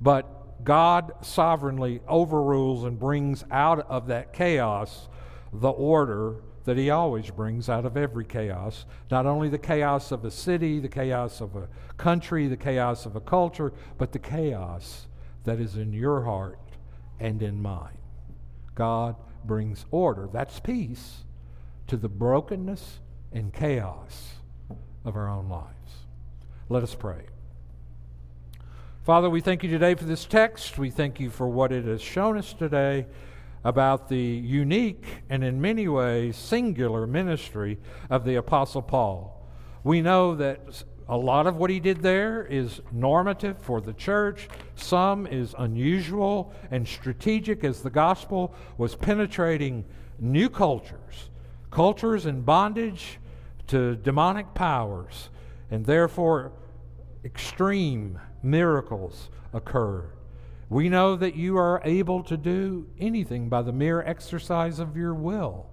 but 0.00 0.64
God 0.64 1.12
sovereignly 1.20 2.00
overrules 2.08 2.84
and 2.84 2.98
brings 2.98 3.44
out 3.50 3.80
of 3.88 4.08
that 4.08 4.32
chaos 4.32 5.08
the 5.52 5.70
order 5.70 6.36
that 6.64 6.76
He 6.76 6.90
always 6.90 7.30
brings 7.30 7.68
out 7.68 7.86
of 7.86 7.96
every 7.96 8.24
chaos. 8.24 8.84
Not 9.10 9.24
only 9.24 9.48
the 9.48 9.58
chaos 9.58 10.12
of 10.12 10.24
a 10.24 10.30
city, 10.30 10.80
the 10.80 10.88
chaos 10.88 11.40
of 11.40 11.56
a 11.56 11.68
country, 11.96 12.46
the 12.46 12.56
chaos 12.56 13.06
of 13.06 13.16
a 13.16 13.20
culture, 13.20 13.72
but 13.96 14.12
the 14.12 14.18
chaos 14.18 15.06
that 15.44 15.60
is 15.60 15.76
in 15.76 15.92
your 15.92 16.24
heart 16.24 16.58
and 17.18 17.42
in 17.42 17.62
mine. 17.62 17.98
God 18.74 19.16
brings 19.44 19.86
order, 19.90 20.28
that's 20.32 20.60
peace, 20.60 21.24
to 21.86 21.96
the 21.96 22.08
brokenness 22.08 23.00
and 23.32 23.52
chaos 23.52 24.34
of 25.04 25.16
our 25.16 25.28
own 25.28 25.48
lives. 25.48 26.07
Let 26.70 26.82
us 26.82 26.94
pray. 26.94 27.22
Father, 29.02 29.30
we 29.30 29.40
thank 29.40 29.62
you 29.62 29.70
today 29.70 29.94
for 29.94 30.04
this 30.04 30.26
text. 30.26 30.76
We 30.76 30.90
thank 30.90 31.18
you 31.18 31.30
for 31.30 31.48
what 31.48 31.72
it 31.72 31.86
has 31.86 32.02
shown 32.02 32.36
us 32.36 32.52
today 32.52 33.06
about 33.64 34.10
the 34.10 34.20
unique 34.20 35.06
and 35.30 35.42
in 35.42 35.62
many 35.62 35.88
ways 35.88 36.36
singular 36.36 37.06
ministry 37.06 37.78
of 38.10 38.26
the 38.26 38.34
Apostle 38.34 38.82
Paul. 38.82 39.48
We 39.82 40.02
know 40.02 40.34
that 40.34 40.84
a 41.08 41.16
lot 41.16 41.46
of 41.46 41.56
what 41.56 41.70
he 41.70 41.80
did 41.80 42.02
there 42.02 42.44
is 42.44 42.82
normative 42.92 43.56
for 43.62 43.80
the 43.80 43.94
church. 43.94 44.50
Some 44.76 45.26
is 45.26 45.54
unusual 45.56 46.52
and 46.70 46.86
strategic 46.86 47.64
as 47.64 47.80
the 47.80 47.88
gospel 47.88 48.54
was 48.76 48.94
penetrating 48.94 49.86
new 50.18 50.50
cultures, 50.50 51.30
cultures 51.70 52.26
in 52.26 52.42
bondage 52.42 53.20
to 53.68 53.96
demonic 53.96 54.52
powers, 54.52 55.30
and 55.70 55.84
therefore 55.84 56.52
extreme 57.24 58.18
miracles 58.42 59.30
occurred. 59.52 60.12
We 60.68 60.88
know 60.88 61.16
that 61.16 61.34
you 61.34 61.56
are 61.56 61.80
able 61.84 62.22
to 62.24 62.36
do 62.36 62.86
anything 62.98 63.48
by 63.48 63.62
the 63.62 63.72
mere 63.72 64.02
exercise 64.02 64.78
of 64.78 64.96
your 64.96 65.14
will. 65.14 65.66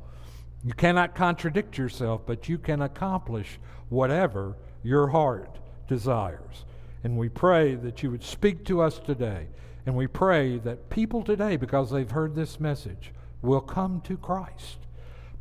You 0.63 0.73
cannot 0.73 1.15
contradict 1.15 1.77
yourself, 1.77 2.21
but 2.25 2.47
you 2.47 2.57
can 2.57 2.81
accomplish 2.81 3.59
whatever 3.89 4.55
your 4.83 5.07
heart 5.09 5.59
desires. 5.87 6.65
And 7.03 7.17
we 7.17 7.29
pray 7.29 7.75
that 7.75 8.01
you 8.01 8.09
would 8.09 8.23
speak 8.23 8.65
to 8.65 8.81
us 8.81 8.99
today. 8.99 9.47
And 9.85 9.95
we 9.95 10.07
pray 10.07 10.57
that 10.59 10.89
people 10.89 11.21
today, 11.21 11.57
because 11.57 11.91
they've 11.91 12.09
heard 12.09 12.33
this 12.33 12.59
message, 12.59 13.11
will 13.41 13.61
come 13.61 14.01
to 14.01 14.17
Christ. 14.17 14.84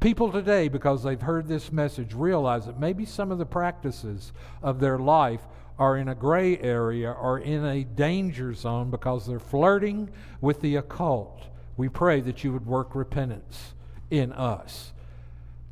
People 0.04 0.30
today, 0.30 0.68
because 0.68 1.02
they've 1.02 1.22
heard 1.22 1.48
this 1.48 1.72
message, 1.72 2.12
realize 2.12 2.66
that 2.66 2.78
maybe 2.78 3.06
some 3.06 3.32
of 3.32 3.38
the 3.38 3.46
practices 3.46 4.34
of 4.62 4.78
their 4.78 4.98
life 4.98 5.40
are 5.78 5.96
in 5.96 6.10
a 6.10 6.14
gray 6.14 6.58
area 6.58 7.10
or 7.10 7.38
in 7.38 7.64
a 7.64 7.84
danger 7.84 8.52
zone 8.52 8.90
because 8.90 9.26
they're 9.26 9.38
flirting 9.38 10.10
with 10.42 10.60
the 10.60 10.76
occult. 10.76 11.44
We 11.78 11.88
pray 11.88 12.20
that 12.20 12.44
you 12.44 12.52
would 12.52 12.66
work 12.66 12.94
repentance 12.94 13.72
in 14.10 14.30
us. 14.34 14.92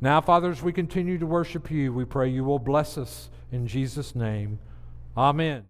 Now, 0.01 0.19
Father, 0.19 0.49
as 0.49 0.63
we 0.63 0.73
continue 0.73 1.19
to 1.19 1.27
worship 1.27 1.69
you, 1.69 1.93
we 1.93 2.03
pray 2.03 2.27
you 2.29 2.43
will 2.43 2.57
bless 2.57 2.97
us 2.97 3.29
in 3.51 3.67
Jesus' 3.67 4.15
name, 4.15 4.57
amen. 5.15 5.61